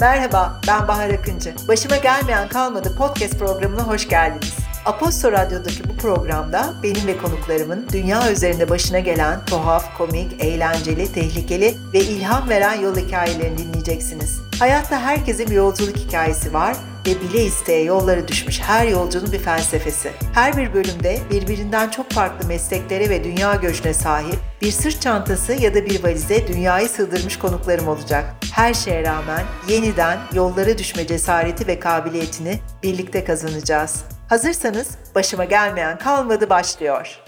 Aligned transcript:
Merhaba, 0.00 0.60
ben 0.68 0.88
Bahar 0.88 1.10
Akıncı. 1.10 1.54
Başıma 1.68 1.96
gelmeyen 1.96 2.48
kalmadı 2.48 2.96
podcast 2.98 3.38
programına 3.38 3.82
hoş 3.82 4.08
geldiniz. 4.08 4.65
Aposto 4.86 5.32
Radyo'daki 5.32 5.88
bu 5.88 5.96
programda 5.96 6.74
benim 6.82 7.06
ve 7.06 7.18
konuklarımın 7.18 7.86
dünya 7.92 8.32
üzerinde 8.32 8.70
başına 8.70 8.98
gelen 8.98 9.44
tuhaf, 9.44 9.96
komik, 9.98 10.44
eğlenceli, 10.44 11.12
tehlikeli 11.12 11.74
ve 11.92 12.00
ilham 12.00 12.48
veren 12.48 12.80
yol 12.80 12.96
hikayelerini 12.96 13.58
dinleyeceksiniz. 13.58 14.40
Hayatta 14.58 15.00
herkesin 15.00 15.46
bir 15.46 15.54
yolculuk 15.54 15.96
hikayesi 15.96 16.54
var 16.54 16.76
ve 17.06 17.20
bile 17.20 17.44
isteye 17.44 17.82
yollara 17.82 18.28
düşmüş 18.28 18.60
her 18.60 18.86
yolcunun 18.86 19.32
bir 19.32 19.38
felsefesi. 19.38 20.10
Her 20.34 20.56
bir 20.56 20.74
bölümde 20.74 21.18
birbirinden 21.30 21.90
çok 21.90 22.10
farklı 22.10 22.48
mesleklere 22.48 23.10
ve 23.10 23.24
dünya 23.24 23.54
göçüne 23.54 23.94
sahip 23.94 24.38
bir 24.62 24.70
sırt 24.70 25.02
çantası 25.02 25.52
ya 25.52 25.74
da 25.74 25.86
bir 25.86 26.04
valize 26.04 26.48
dünyayı 26.48 26.88
sığdırmış 26.88 27.38
konuklarım 27.38 27.88
olacak. 27.88 28.24
Her 28.52 28.74
şeye 28.74 29.02
rağmen 29.02 29.42
yeniden 29.68 30.18
yollara 30.34 30.78
düşme 30.78 31.06
cesareti 31.06 31.66
ve 31.66 31.80
kabiliyetini 31.80 32.58
birlikte 32.82 33.24
kazanacağız. 33.24 34.15
Hazırsanız 34.28 34.88
başıma 35.14 35.44
gelmeyen 35.44 35.98
kalmadı 35.98 36.50
başlıyor. 36.50 37.18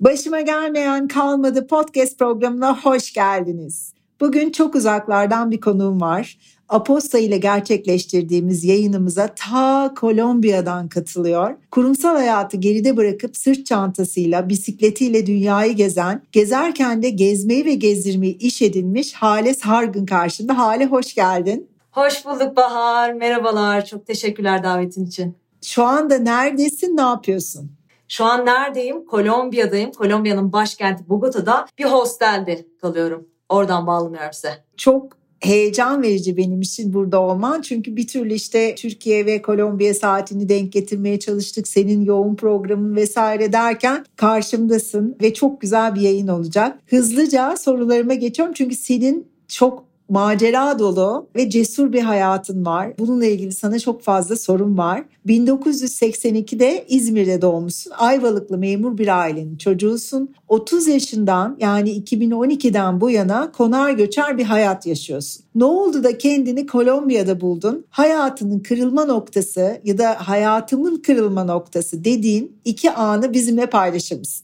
Başıma 0.00 0.40
gelmeyen 0.40 1.08
kalmadı 1.08 1.66
podcast 1.66 2.18
programına 2.18 2.82
hoş 2.82 3.12
geldiniz. 3.12 3.94
Bugün 4.20 4.50
çok 4.50 4.74
uzaklardan 4.74 5.50
bir 5.50 5.60
konuğum 5.60 6.00
var. 6.00 6.38
Aposta 6.68 7.18
ile 7.18 7.38
gerçekleştirdiğimiz 7.38 8.64
yayınımıza 8.64 9.34
ta 9.34 9.94
Kolombiya'dan 9.96 10.88
katılıyor. 10.88 11.56
Kurumsal 11.70 12.16
hayatı 12.16 12.56
geride 12.56 12.96
bırakıp 12.96 13.36
sırt 13.36 13.66
çantasıyla, 13.66 14.48
bisikletiyle 14.48 15.26
dünyayı 15.26 15.72
gezen, 15.72 16.22
gezerken 16.32 17.02
de 17.02 17.10
gezmeyi 17.10 17.64
ve 17.64 17.74
gezdirmeyi 17.74 18.38
iş 18.38 18.62
edinmiş 18.62 19.14
Hale 19.14 19.54
Sargın 19.54 20.06
karşında. 20.06 20.58
Hale 20.58 20.86
hoş 20.86 21.14
geldin. 21.14 21.73
Hoş 21.94 22.26
bulduk 22.26 22.56
Bahar. 22.56 23.12
Merhabalar. 23.12 23.84
Çok 23.84 24.06
teşekkürler 24.06 24.64
davetin 24.64 25.06
için. 25.06 25.36
Şu 25.62 25.84
anda 25.84 26.18
neredesin, 26.18 26.96
ne 26.96 27.00
yapıyorsun? 27.00 27.72
Şu 28.08 28.24
an 28.24 28.46
neredeyim? 28.46 29.06
Kolombiya'dayım. 29.06 29.92
Kolombiya'nın 29.92 30.52
başkenti 30.52 31.08
Bogota'da 31.08 31.66
bir 31.78 31.84
hostelde 31.84 32.66
kalıyorum. 32.80 33.28
Oradan 33.48 33.86
bağlanıyorum 33.86 34.32
size. 34.32 34.64
Çok 34.76 35.12
heyecan 35.40 36.02
verici 36.02 36.36
benim 36.36 36.60
için 36.60 36.92
burada 36.92 37.20
olman. 37.20 37.62
Çünkü 37.62 37.96
bir 37.96 38.06
türlü 38.06 38.34
işte 38.34 38.74
Türkiye 38.74 39.26
ve 39.26 39.42
Kolombiya 39.42 39.94
saatini 39.94 40.48
denk 40.48 40.72
getirmeye 40.72 41.18
çalıştık. 41.18 41.68
Senin 41.68 42.04
yoğun 42.04 42.34
programın 42.34 42.96
vesaire 42.96 43.52
derken 43.52 44.04
karşımdasın 44.16 45.16
ve 45.22 45.34
çok 45.34 45.60
güzel 45.60 45.94
bir 45.94 46.00
yayın 46.00 46.28
olacak. 46.28 46.78
Hızlıca 46.86 47.56
sorularıma 47.56 48.14
geçiyorum 48.14 48.54
çünkü 48.54 48.76
senin 48.76 49.28
çok 49.48 49.93
macera 50.08 50.78
dolu 50.78 51.28
ve 51.36 51.50
cesur 51.50 51.92
bir 51.92 52.02
hayatın 52.02 52.66
var. 52.66 52.92
Bununla 52.98 53.26
ilgili 53.26 53.52
sana 53.52 53.78
çok 53.78 54.02
fazla 54.02 54.36
sorum 54.36 54.78
var. 54.78 55.04
1982'de 55.26 56.84
İzmir'de 56.88 57.42
doğmuşsun. 57.42 57.92
Ayvalıklı 57.98 58.58
memur 58.58 58.98
bir 58.98 59.20
ailenin 59.20 59.56
çocuğusun. 59.56 60.34
30 60.48 60.86
yaşından 60.86 61.56
yani 61.60 61.90
2012'den 61.90 63.00
bu 63.00 63.10
yana 63.10 63.52
konar 63.52 63.90
göçer 63.90 64.38
bir 64.38 64.44
hayat 64.44 64.86
yaşıyorsun. 64.86 65.44
Ne 65.54 65.64
oldu 65.64 66.04
da 66.04 66.18
kendini 66.18 66.66
Kolombiya'da 66.66 67.40
buldun? 67.40 67.84
Hayatının 67.90 68.58
kırılma 68.60 69.04
noktası 69.04 69.80
ya 69.84 69.98
da 69.98 70.16
hayatımın 70.18 70.96
kırılma 70.96 71.44
noktası 71.44 72.04
dediğin 72.04 72.56
iki 72.64 72.90
anı 72.90 73.32
bizimle 73.32 73.66
paylaşır 73.66 74.18
mısın? 74.18 74.43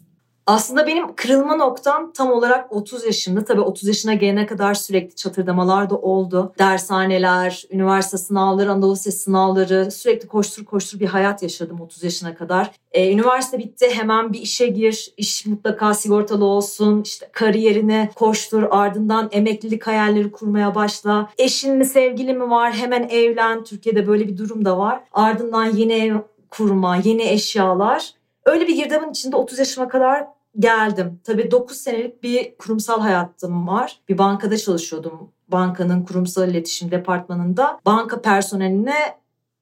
Aslında 0.51 0.87
benim 0.87 1.15
kırılma 1.15 1.57
noktam 1.57 2.13
tam 2.13 2.33
olarak 2.33 2.73
30 2.73 3.05
yaşımda. 3.05 3.45
Tabii 3.45 3.61
30 3.61 3.89
yaşına 3.89 4.15
gelene 4.15 4.47
kadar 4.47 4.75
sürekli 4.75 5.15
çatırdamalar 5.15 5.91
da 5.91 5.97
oldu. 5.97 6.53
Dershaneler, 6.59 7.65
üniversite 7.71 8.19
sınavları, 8.19 8.73
Anadolu 8.73 8.93
Lisesi 8.93 9.19
sınavları 9.19 9.91
sürekli 9.91 10.29
koştur 10.29 10.65
koştur 10.65 11.01
bir 11.01 11.07
hayat 11.07 11.43
yaşadım 11.43 11.81
30 11.81 12.05
yaşına 12.05 12.35
kadar. 12.35 12.71
Ee, 12.93 13.13
üniversite 13.13 13.59
bitti 13.59 13.87
hemen 13.95 14.33
bir 14.33 14.41
işe 14.41 14.67
gir, 14.67 15.13
iş 15.17 15.47
mutlaka 15.47 15.95
sigortalı 15.95 16.45
olsun, 16.45 17.03
işte 17.03 17.29
kariyerine 17.33 18.11
koştur, 18.15 18.63
ardından 18.71 19.29
emeklilik 19.33 19.87
hayalleri 19.87 20.33
kurmaya 20.33 20.75
başla. 20.75 21.31
Eşin 21.39 21.77
mi 21.77 21.85
sevgili 21.85 22.35
mi 22.35 22.51
var 22.51 22.73
hemen 22.73 23.09
evlen, 23.09 23.65
Türkiye'de 23.65 24.07
böyle 24.07 24.29
bir 24.29 24.39
durum 24.39 24.65
da 24.65 24.79
var. 24.79 25.01
Ardından 25.13 25.65
yeni 25.65 25.93
ev 25.93 26.17
kurma, 26.51 26.97
yeni 26.97 27.23
eşyalar. 27.23 28.15
Öyle 28.45 28.69
bir 28.69 28.77
girdabın 28.77 29.11
içinde 29.11 29.37
30 29.37 29.59
yaşıma 29.59 29.89
kadar 29.89 30.40
geldim. 30.59 31.21
Tabii 31.25 31.51
9 31.51 31.77
senelik 31.77 32.23
bir 32.23 32.57
kurumsal 32.59 33.01
hayatım 33.01 33.69
var. 33.69 34.01
Bir 34.09 34.19
bankada 34.19 34.57
çalışıyordum. 34.57 35.31
Bankanın 35.49 36.05
kurumsal 36.05 36.49
iletişim 36.49 36.91
departmanında. 36.91 37.81
Banka 37.87 38.23
personeline 38.23 38.95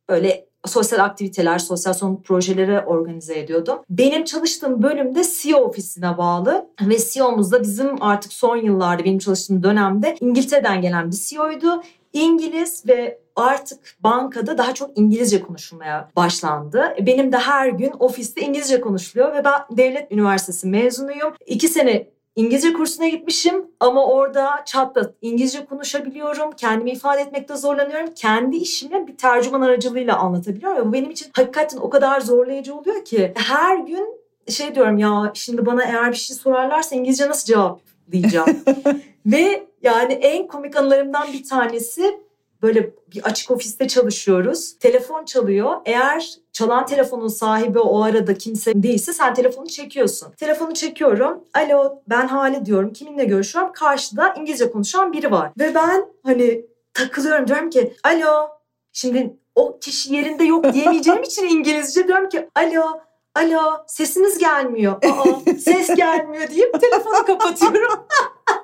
böyle 0.08 0.48
sosyal 0.66 1.04
aktiviteler, 1.04 1.58
sosyal 1.58 1.92
sorumluluk 1.92 2.24
projeleri 2.24 2.80
organize 2.80 3.38
ediyordum. 3.38 3.78
Benim 3.90 4.24
çalıştığım 4.24 4.82
bölümde 4.82 5.22
CEO 5.40 5.58
ofisine 5.58 6.18
bağlı 6.18 6.66
ve 6.82 6.96
CEO'muz 6.98 7.52
da 7.52 7.62
bizim 7.62 8.02
artık 8.02 8.32
son 8.32 8.56
yıllarda 8.56 9.04
benim 9.04 9.18
çalıştığım 9.18 9.62
dönemde 9.62 10.16
İngiltere'den 10.20 10.82
gelen 10.82 11.10
bir 11.10 11.16
CEO'ydu. 11.16 11.82
İngiliz 12.12 12.86
ve 12.88 13.20
artık 13.38 13.80
bankada 14.00 14.58
daha 14.58 14.74
çok 14.74 14.98
İngilizce 14.98 15.42
konuşulmaya 15.42 16.10
başlandı. 16.16 16.94
Benim 17.00 17.32
de 17.32 17.36
her 17.36 17.68
gün 17.68 17.92
ofiste 17.98 18.40
İngilizce 18.40 18.80
konuşuluyor 18.80 19.34
ve 19.34 19.44
ben 19.44 19.76
devlet 19.76 20.12
üniversitesi 20.12 20.66
mezunuyum. 20.66 21.34
İki 21.46 21.68
sene 21.68 22.06
İngilizce 22.38 22.72
kursuna 22.72 23.08
gitmişim 23.08 23.66
ama 23.80 24.06
orada 24.06 24.62
çatla 24.66 25.12
İngilizce 25.22 25.64
konuşabiliyorum. 25.64 26.52
Kendimi 26.52 26.90
ifade 26.90 27.20
etmekte 27.20 27.56
zorlanıyorum. 27.56 28.14
Kendi 28.14 28.56
işimi 28.56 29.06
bir 29.06 29.16
tercüman 29.16 29.60
aracılığıyla 29.60 30.16
anlatabiliyorum. 30.16 30.88
Bu 30.88 30.92
benim 30.92 31.10
için 31.10 31.26
hakikaten 31.32 31.78
o 31.78 31.90
kadar 31.90 32.20
zorlayıcı 32.20 32.74
oluyor 32.74 33.04
ki 33.04 33.32
her 33.36 33.78
gün 33.78 34.20
şey 34.48 34.74
diyorum 34.74 34.98
ya 34.98 35.30
şimdi 35.34 35.66
bana 35.66 35.84
eğer 35.84 36.10
bir 36.10 36.16
şey 36.16 36.36
sorarlarsa 36.36 36.96
İngilizce 36.96 37.28
nasıl 37.28 37.46
cevap 37.46 37.80
diyeceğim. 38.12 38.46
Ve 39.26 39.66
yani 39.82 40.12
en 40.12 40.46
komik 40.46 40.76
anılarımdan 40.76 41.32
bir 41.32 41.44
tanesi 41.44 42.20
böyle 42.62 42.90
bir 43.14 43.22
açık 43.24 43.50
ofiste 43.50 43.88
çalışıyoruz. 43.88 44.78
Telefon 44.78 45.24
çalıyor. 45.24 45.76
Eğer 45.84 46.34
çalan 46.52 46.86
telefonun 46.86 47.28
sahibi 47.28 47.78
o 47.78 48.02
arada 48.02 48.34
kimse 48.34 48.82
değilse 48.82 49.12
sen 49.12 49.34
telefonu 49.34 49.66
çekiyorsun. 49.66 50.32
Telefonu 50.32 50.74
çekiyorum. 50.74 51.44
Alo 51.54 52.02
ben 52.08 52.26
Hale 52.28 52.64
diyorum. 52.66 52.92
Kiminle 52.92 53.24
görüşüyorum? 53.24 53.72
Karşıda 53.72 54.34
İngilizce 54.34 54.70
konuşan 54.70 55.12
biri 55.12 55.30
var. 55.30 55.50
Ve 55.58 55.74
ben 55.74 56.06
hani 56.22 56.66
takılıyorum 56.94 57.48
diyorum 57.48 57.70
ki 57.70 57.92
alo 58.04 58.48
şimdi 58.92 59.36
o 59.54 59.78
kişi 59.78 60.14
yerinde 60.14 60.44
yok 60.44 60.72
diyemeyeceğim 60.72 61.22
için 61.22 61.44
İngilizce 61.48 62.08
diyorum 62.08 62.28
ki 62.28 62.48
alo 62.54 63.00
alo 63.34 63.84
sesiniz 63.86 64.38
gelmiyor. 64.38 64.92
Aa 64.92 65.52
ses 65.58 65.94
gelmiyor 65.94 66.50
deyip 66.50 66.80
telefonu 66.80 67.24
kapatıyorum. 67.26 67.98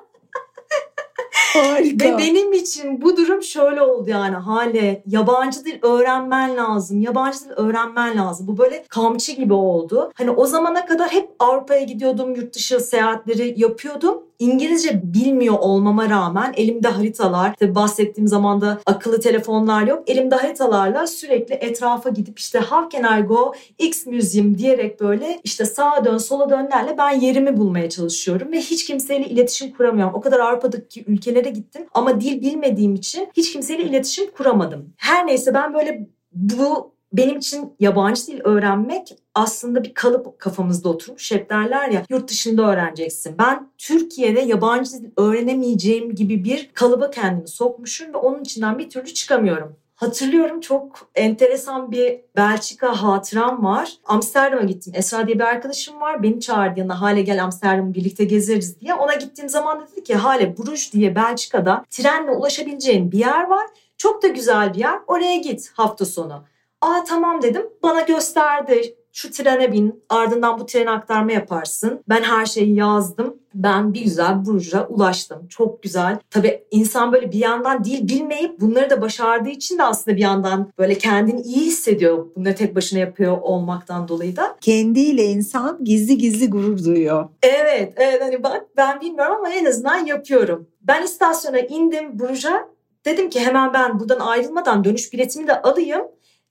Harika. 1.55 2.05
Ve 2.05 2.17
benim 2.17 2.53
için 2.53 3.01
bu 3.01 3.17
durum 3.17 3.43
şöyle 3.43 3.81
oldu 3.81 4.09
yani 4.09 4.35
hale 4.35 5.03
yabancı 5.07 5.65
dil 5.65 5.79
öğrenmen 5.81 6.57
lazım. 6.57 7.01
Yabancı 7.01 7.39
dil 7.39 7.51
öğrenmen 7.55 8.17
lazım. 8.17 8.47
Bu 8.47 8.57
böyle 8.57 8.85
kamçı 8.89 9.31
gibi 9.31 9.53
oldu. 9.53 10.11
Hani 10.15 10.31
o 10.31 10.45
zamana 10.45 10.85
kadar 10.85 11.09
hep 11.09 11.29
Avrupa'ya 11.39 11.83
gidiyordum, 11.83 12.35
yurt 12.35 12.55
dışı 12.55 12.79
seyahatleri 12.79 13.53
yapıyordum. 13.57 14.23
İngilizce 14.39 15.01
bilmiyor 15.13 15.55
olmama 15.59 16.09
rağmen 16.09 16.53
elimde 16.57 16.87
haritalar, 16.87 17.55
tabii 17.55 17.75
bahsettiğim 17.75 18.27
zamanda 18.27 18.79
akıllı 18.85 19.19
telefonlar 19.19 19.87
yok. 19.87 20.09
Elimde 20.09 20.35
haritalarla 20.35 21.07
sürekli 21.07 21.55
etrafa 21.55 22.09
gidip 22.09 22.39
işte 22.39 22.59
how 22.59 23.01
can 23.01 23.19
I 23.19 23.23
go 23.23 23.53
X 23.77 24.05
Museum 24.05 24.57
diyerek 24.57 24.99
böyle 24.99 25.39
işte 25.43 25.65
sağa 25.65 26.05
dön 26.05 26.17
sola 26.17 26.49
dönlerle 26.49 26.97
ben 26.97 27.11
yerimi 27.11 27.57
bulmaya 27.57 27.89
çalışıyorum 27.89 28.51
ve 28.51 28.59
hiç 28.59 28.85
kimseyle 28.85 29.25
iletişim 29.25 29.71
kuramıyorum. 29.71 30.13
O 30.15 30.21
kadar 30.21 30.39
Avrupa'daki 30.39 31.03
ülkelere 31.07 31.49
gittim 31.49 31.85
ama 31.93 32.21
dil 32.21 32.41
bilmediğim 32.41 32.95
için 32.95 33.27
hiç 33.37 33.53
kimseyle 33.53 33.83
iletişim 33.83 34.31
kuramadım. 34.31 34.93
Her 34.97 35.27
neyse 35.27 35.53
ben 35.53 35.73
böyle 35.73 36.07
bu 36.31 36.95
benim 37.13 37.37
için 37.37 37.73
yabancı 37.79 38.27
dil 38.27 38.39
öğrenmek 38.43 39.15
aslında 39.35 39.83
bir 39.83 39.93
kalıp 39.93 40.39
kafamızda 40.39 40.89
oturmuş. 40.89 41.31
Hep 41.31 41.49
derler 41.49 41.89
ya 41.89 42.03
yurt 42.09 42.29
dışında 42.29 42.71
öğreneceksin. 42.71 43.35
Ben 43.37 43.69
Türkiye'de 43.77 44.41
yabancı 44.41 44.91
dil 44.91 45.09
öğrenemeyeceğim 45.17 46.15
gibi 46.15 46.43
bir 46.43 46.69
kalıba 46.73 47.09
kendimi 47.09 47.47
sokmuşum 47.47 48.13
ve 48.13 48.17
onun 48.17 48.41
içinden 48.41 48.79
bir 48.79 48.89
türlü 48.89 49.13
çıkamıyorum. 49.13 49.75
Hatırlıyorum 49.95 50.59
çok 50.61 51.09
enteresan 51.15 51.91
bir 51.91 52.21
Belçika 52.35 53.01
hatıram 53.03 53.63
var. 53.63 53.93
Amsterdam'a 54.05 54.63
gittim. 54.63 54.93
Esra 54.95 55.27
diye 55.27 55.35
bir 55.35 55.43
arkadaşım 55.43 56.01
var. 56.01 56.23
Beni 56.23 56.39
çağırdı 56.39 56.79
yanına 56.79 57.01
Hale 57.01 57.21
gel 57.21 57.43
Amsterdam'ı 57.43 57.93
birlikte 57.93 58.23
gezeriz 58.23 58.79
diye. 58.81 58.93
Ona 58.93 59.15
gittiğim 59.15 59.49
zaman 59.49 59.87
dedi 59.91 60.03
ki 60.03 60.15
Hale 60.15 60.57
Bruges 60.57 60.93
diye 60.93 61.15
Belçika'da 61.15 61.85
trenle 61.89 62.31
ulaşabileceğin 62.31 63.11
bir 63.11 63.19
yer 63.19 63.47
var. 63.47 63.67
Çok 63.97 64.23
da 64.23 64.27
güzel 64.27 64.73
bir 64.73 64.79
yer. 64.79 64.99
Oraya 65.07 65.35
git 65.35 65.71
hafta 65.73 66.05
sonu. 66.05 66.43
Aa 66.81 67.03
tamam 67.03 67.41
dedim. 67.41 67.69
Bana 67.83 68.01
gösterdi 68.01 68.95
şu 69.15 69.31
trene 69.31 69.71
bin 69.71 70.03
ardından 70.09 70.59
bu 70.59 70.65
trene 70.65 70.91
aktarma 70.91 71.31
yaparsın. 71.31 72.03
Ben 72.09 72.23
her 72.23 72.45
şeyi 72.45 72.75
yazdım. 72.75 73.37
Ben 73.53 73.93
bir 73.93 74.01
güzel 74.01 74.45
Burcu'ya 74.45 74.87
ulaştım. 74.87 75.47
Çok 75.47 75.83
güzel. 75.83 76.19
Tabii 76.29 76.63
insan 76.71 77.13
böyle 77.13 77.31
bir 77.31 77.39
yandan 77.39 77.83
değil 77.83 78.07
bilmeyip 78.07 78.61
bunları 78.61 78.89
da 78.89 79.01
başardığı 79.01 79.49
için 79.49 79.77
de 79.77 79.83
aslında 79.83 80.17
bir 80.17 80.21
yandan 80.21 80.71
böyle 80.77 80.97
kendini 80.97 81.41
iyi 81.41 81.65
hissediyor. 81.65 82.25
Bunları 82.35 82.55
tek 82.55 82.75
başına 82.75 82.99
yapıyor 82.99 83.37
olmaktan 83.41 84.07
dolayı 84.07 84.35
da. 84.35 84.55
Kendiyle 84.61 85.25
insan 85.25 85.83
gizli 85.83 86.17
gizli 86.17 86.49
gurur 86.49 86.83
duyuyor. 86.83 87.29
Evet, 87.43 87.93
evet 87.95 88.21
hani 88.21 88.43
bak 88.43 88.65
ben 88.77 89.01
bilmiyorum 89.01 89.35
ama 89.35 89.49
en 89.49 89.65
azından 89.65 90.05
yapıyorum. 90.05 90.67
Ben 90.81 91.03
istasyona 91.03 91.59
indim 91.59 92.19
Burcu'ya. 92.19 92.67
Dedim 93.05 93.29
ki 93.29 93.39
hemen 93.39 93.73
ben 93.73 93.99
buradan 93.99 94.19
ayrılmadan 94.19 94.83
dönüş 94.83 95.13
biletimi 95.13 95.47
de 95.47 95.61
alayım 95.61 96.01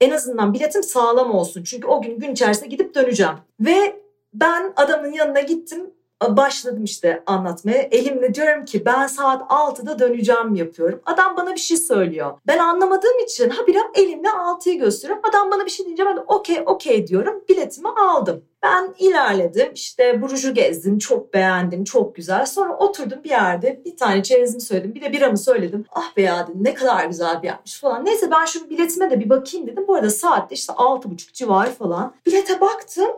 en 0.00 0.10
azından 0.10 0.54
biletim 0.54 0.82
sağlam 0.82 1.34
olsun. 1.34 1.62
Çünkü 1.62 1.86
o 1.86 2.02
gün 2.02 2.18
gün 2.18 2.32
içerisinde 2.32 2.68
gidip 2.68 2.94
döneceğim. 2.94 3.34
Ve 3.60 4.00
ben 4.34 4.72
adamın 4.76 5.12
yanına 5.12 5.40
gittim 5.40 5.93
başladım 6.28 6.84
işte 6.84 7.22
anlatmaya. 7.26 7.82
Elimle 7.82 8.34
diyorum 8.34 8.64
ki 8.64 8.84
ben 8.84 9.06
saat 9.06 9.42
6'da 9.42 9.98
döneceğim 9.98 10.54
yapıyorum. 10.54 11.00
Adam 11.06 11.36
bana 11.36 11.54
bir 11.54 11.60
şey 11.60 11.76
söylüyor. 11.76 12.38
Ben 12.46 12.58
anlamadığım 12.58 13.18
için 13.24 13.50
ha 13.50 13.66
bir 13.66 13.76
elimle 13.94 14.28
6'yı 14.28 14.78
gösteriyorum. 14.78 15.24
Adam 15.28 15.50
bana 15.50 15.64
bir 15.64 15.70
şey 15.70 15.86
deyince 15.86 16.06
ben 16.06 16.16
de 16.16 16.20
okey 16.20 16.62
okey 16.66 17.06
diyorum. 17.06 17.44
Biletimi 17.48 17.88
aldım. 17.88 18.44
Ben 18.62 18.94
ilerledim 18.98 19.72
işte 19.74 20.22
Buruj'u 20.22 20.54
gezdim 20.54 20.98
çok 20.98 21.34
beğendim 21.34 21.84
çok 21.84 22.16
güzel. 22.16 22.46
Sonra 22.46 22.76
oturdum 22.76 23.24
bir 23.24 23.30
yerde 23.30 23.82
bir 23.84 23.96
tane 23.96 24.22
çerezimi 24.22 24.60
söyledim 24.60 24.94
bir 24.94 25.02
de 25.02 25.12
biramı 25.12 25.38
söyledim. 25.38 25.84
Ah 25.92 26.16
be 26.16 26.22
ya 26.22 26.46
dedim 26.48 26.64
ne 26.64 26.74
kadar 26.74 27.04
güzel 27.04 27.42
bir 27.42 27.48
yapmış 27.48 27.80
falan. 27.80 28.04
Neyse 28.04 28.30
ben 28.30 28.44
şu 28.44 28.70
biletime 28.70 29.10
de 29.10 29.20
bir 29.20 29.30
bakayım 29.30 29.66
dedim. 29.66 29.84
Bu 29.88 29.94
arada 29.94 30.10
saatte 30.10 30.54
işte 30.54 30.72
6.30 30.72 31.32
civarı 31.32 31.70
falan. 31.70 32.14
Bilete 32.26 32.60
baktım. 32.60 33.10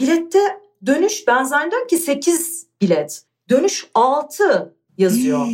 Bilette 0.00 0.60
Dönüş 0.86 1.26
ben 1.26 1.44
zannediyorum 1.44 1.86
ki 1.86 1.96
8 1.96 2.66
bilet. 2.80 3.22
Dönüş 3.48 3.86
6 3.94 4.76
yazıyor. 4.98 5.46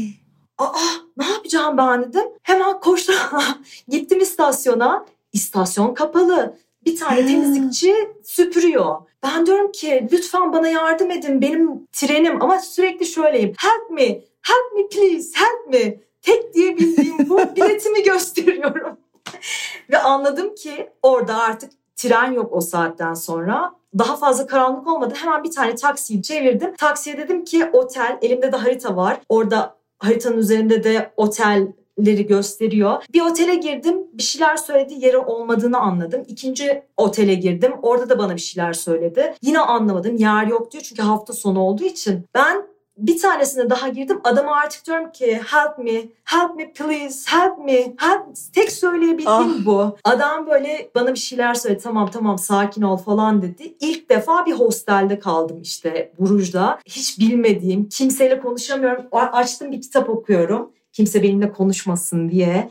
Aa 0.58 0.72
ne 1.16 1.26
yapacağım 1.30 1.76
ben 1.76 2.02
dedim. 2.02 2.26
Hemen 2.42 2.80
koştum. 2.80 3.14
Gittim 3.88 4.20
istasyona. 4.20 5.06
İstasyon 5.32 5.94
kapalı. 5.94 6.58
Bir 6.84 6.96
tane 6.96 7.26
temizlikçi 7.26 7.94
süpürüyor. 8.24 8.96
Ben 9.22 9.46
diyorum 9.46 9.72
ki 9.72 10.08
lütfen 10.12 10.52
bana 10.52 10.68
yardım 10.68 11.10
edin. 11.10 11.40
Benim 11.40 11.86
trenim 11.92 12.42
ama 12.42 12.60
sürekli 12.60 13.06
şöyleyim. 13.06 13.54
Help 13.58 13.90
me, 13.90 14.06
help 14.42 14.72
me 14.76 14.88
please, 14.88 15.28
help 15.34 15.74
me. 15.74 16.00
Tek 16.22 16.54
diyebildiğim 16.54 17.28
bu 17.28 17.38
biletimi 17.56 18.02
gösteriyorum. 18.02 18.96
Ve 19.90 19.98
anladım 19.98 20.54
ki 20.54 20.90
orada 21.02 21.36
artık 21.36 21.70
tren 21.98 22.32
yok 22.32 22.52
o 22.52 22.60
saatten 22.60 23.14
sonra. 23.14 23.72
Daha 23.98 24.16
fazla 24.16 24.46
karanlık 24.46 24.86
olmadı. 24.86 25.14
Hemen 25.16 25.44
bir 25.44 25.50
tane 25.50 25.74
taksiyi 25.74 26.22
çevirdim. 26.22 26.74
Taksiye 26.76 27.18
dedim 27.18 27.44
ki 27.44 27.70
otel, 27.72 28.18
elimde 28.22 28.52
de 28.52 28.56
harita 28.56 28.96
var. 28.96 29.20
Orada 29.28 29.76
haritanın 29.98 30.38
üzerinde 30.38 30.84
de 30.84 31.12
otelleri 31.16 32.26
gösteriyor. 32.26 33.04
Bir 33.14 33.20
otele 33.20 33.54
girdim. 33.54 33.96
Bir 34.12 34.22
şeyler 34.22 34.56
söyledi. 34.56 34.94
Yeri 34.96 35.18
olmadığını 35.18 35.78
anladım. 35.78 36.22
İkinci 36.28 36.82
otele 36.96 37.34
girdim. 37.34 37.72
Orada 37.82 38.08
da 38.08 38.18
bana 38.18 38.34
bir 38.34 38.40
şeyler 38.40 38.72
söyledi. 38.72 39.34
Yine 39.42 39.58
anlamadım. 39.58 40.16
Yer 40.16 40.46
yok 40.46 40.72
diyor. 40.72 40.82
Çünkü 40.82 41.02
hafta 41.02 41.32
sonu 41.32 41.60
olduğu 41.60 41.84
için. 41.84 42.24
Ben 42.34 42.66
bir 42.98 43.18
tanesine 43.18 43.70
daha 43.70 43.88
girdim. 43.88 44.20
Adama 44.24 44.56
artık 44.56 44.86
diyorum 44.86 45.12
ki 45.12 45.40
help 45.46 45.78
me, 45.78 46.08
help 46.24 46.56
me 46.56 46.72
please, 46.72 47.30
help 47.30 47.58
me. 47.58 47.94
Help. 47.98 48.22
Tek 48.54 48.72
söyleyebildiğim 48.72 49.28
ah. 49.60 49.66
bu. 49.66 49.96
Adam 50.04 50.46
böyle 50.46 50.90
bana 50.94 51.14
bir 51.14 51.18
şeyler 51.18 51.54
söyledi. 51.54 51.82
Tamam 51.82 52.10
tamam 52.10 52.38
sakin 52.38 52.82
ol 52.82 52.96
falan 52.96 53.42
dedi. 53.42 53.74
İlk 53.80 54.10
defa 54.10 54.46
bir 54.46 54.52
hostelde 54.52 55.18
kaldım 55.18 55.62
işte 55.62 56.12
Buruj'da. 56.18 56.78
Hiç 56.86 57.18
bilmediğim, 57.18 57.88
kimseyle 57.88 58.40
konuşamıyorum. 58.40 59.04
Açtım 59.12 59.72
bir 59.72 59.80
kitap 59.80 60.08
okuyorum 60.08 60.72
kimse 60.92 61.22
benimle 61.22 61.52
konuşmasın 61.52 62.30
diye 62.30 62.70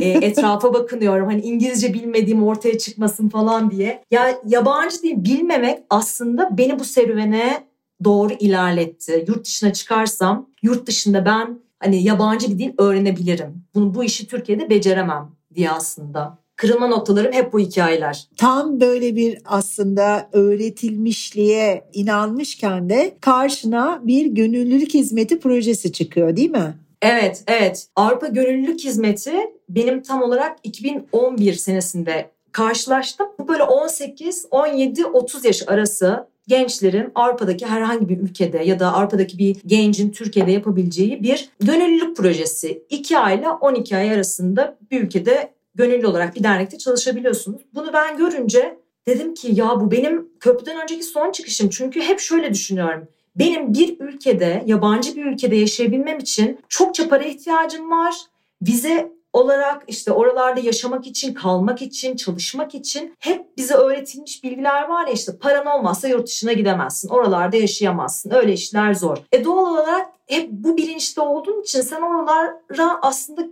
e, 0.00 0.08
etrafa 0.22 0.74
bakınıyorum 0.74 1.26
hani 1.26 1.40
İngilizce 1.40 1.94
bilmediğim 1.94 2.42
ortaya 2.42 2.78
çıkmasın 2.78 3.28
falan 3.28 3.70
diye 3.70 4.02
ya 4.10 4.38
yabancı 4.46 5.02
dil 5.02 5.24
bilmemek 5.24 5.78
aslında 5.90 6.58
beni 6.58 6.78
bu 6.78 6.84
serüvene 6.84 7.66
doğru 8.04 8.32
ilerletti. 8.40 9.24
Yurt 9.28 9.44
dışına 9.44 9.72
çıkarsam 9.72 10.50
yurt 10.62 10.86
dışında 10.86 11.24
ben 11.24 11.60
hani 11.80 12.02
yabancı 12.02 12.50
bir 12.50 12.58
dil 12.58 12.72
öğrenebilirim. 12.78 13.64
Bunu 13.74 13.94
bu 13.94 14.04
işi 14.04 14.26
Türkiye'de 14.26 14.70
beceremem 14.70 15.30
diye 15.54 15.70
aslında. 15.70 16.38
Kırılma 16.56 16.86
noktalarım 16.86 17.32
hep 17.32 17.52
bu 17.52 17.60
hikayeler. 17.60 18.28
Tam 18.36 18.80
böyle 18.80 19.16
bir 19.16 19.38
aslında 19.44 20.28
öğretilmişliğe 20.32 21.84
inanmışken 21.92 22.90
de 22.90 23.16
karşına 23.20 24.00
bir 24.02 24.26
gönüllülük 24.26 24.94
hizmeti 24.94 25.40
projesi 25.40 25.92
çıkıyor 25.92 26.36
değil 26.36 26.50
mi? 26.50 26.74
Evet, 27.02 27.42
evet. 27.46 27.86
Avrupa 27.96 28.26
Gönüllülük 28.26 28.80
Hizmeti 28.80 29.32
benim 29.68 30.02
tam 30.02 30.22
olarak 30.22 30.56
2011 30.62 31.52
senesinde 31.54 32.30
karşılaştım. 32.52 33.26
Bu 33.38 33.48
böyle 33.48 33.62
18, 33.62 34.46
17, 34.50 35.06
30 35.06 35.44
yaş 35.44 35.62
arası 35.66 36.28
gençlerin 36.48 37.12
Avrupa'daki 37.14 37.66
herhangi 37.66 38.08
bir 38.08 38.18
ülkede 38.18 38.58
ya 38.64 38.78
da 38.78 38.92
Avrupa'daki 38.92 39.38
bir 39.38 39.56
gencin 39.66 40.10
Türkiye'de 40.10 40.50
yapabileceği 40.50 41.22
bir 41.22 41.48
gönüllülük 41.60 42.16
projesi. 42.16 42.82
2 42.90 43.18
ay 43.18 43.38
ile 43.38 43.50
12 43.50 43.96
ay 43.96 44.10
arasında 44.10 44.78
bir 44.90 45.00
ülkede 45.00 45.52
gönüllü 45.74 46.06
olarak 46.06 46.36
bir 46.36 46.42
dernekte 46.42 46.78
çalışabiliyorsunuz. 46.78 47.62
Bunu 47.74 47.92
ben 47.92 48.16
görünce 48.16 48.78
dedim 49.06 49.34
ki 49.34 49.50
ya 49.54 49.80
bu 49.80 49.90
benim 49.90 50.28
köprüden 50.40 50.82
önceki 50.82 51.02
son 51.02 51.32
çıkışım. 51.32 51.70
Çünkü 51.70 52.00
hep 52.00 52.20
şöyle 52.20 52.54
düşünüyorum. 52.54 53.08
Benim 53.36 53.74
bir 53.74 54.00
ülkede, 54.00 54.62
yabancı 54.66 55.16
bir 55.16 55.24
ülkede 55.24 55.56
yaşayabilmem 55.56 56.18
için 56.18 56.58
çokça 56.68 57.08
para 57.08 57.24
ihtiyacım 57.24 57.90
var. 57.90 58.14
Vize 58.62 59.12
olarak 59.36 59.84
işte 59.88 60.12
oralarda 60.12 60.60
yaşamak 60.60 61.06
için, 61.06 61.34
kalmak 61.34 61.82
için, 61.82 62.16
çalışmak 62.16 62.74
için 62.74 63.14
hep 63.18 63.56
bize 63.56 63.74
öğretilmiş 63.74 64.44
bilgiler 64.44 64.88
var 64.88 65.06
ya 65.06 65.12
işte 65.12 65.32
paran 65.40 65.66
olmazsa 65.66 66.08
yurt 66.08 66.26
dışına 66.26 66.52
gidemezsin. 66.52 67.08
Oralarda 67.08 67.56
yaşayamazsın. 67.56 68.30
Öyle 68.30 68.52
işler 68.52 68.94
zor. 68.94 69.16
E 69.32 69.44
doğal 69.44 69.72
olarak 69.72 70.06
hep 70.26 70.50
bu 70.50 70.76
bilinçte 70.76 71.20
olduğun 71.20 71.62
için 71.62 71.80
sen 71.80 72.00
oralara 72.00 72.98
aslında 73.02 73.42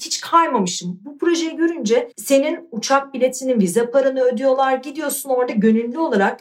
hiç 0.00 0.20
kaymamışım. 0.20 1.00
Bu 1.04 1.18
projeyi 1.18 1.56
görünce 1.56 2.12
senin 2.16 2.68
uçak 2.70 3.14
biletinin, 3.14 3.60
vize 3.60 3.90
paranı 3.90 4.22
ödüyorlar. 4.22 4.74
Gidiyorsun 4.76 5.30
orada 5.30 5.52
gönüllü 5.52 5.98
olarak 5.98 6.40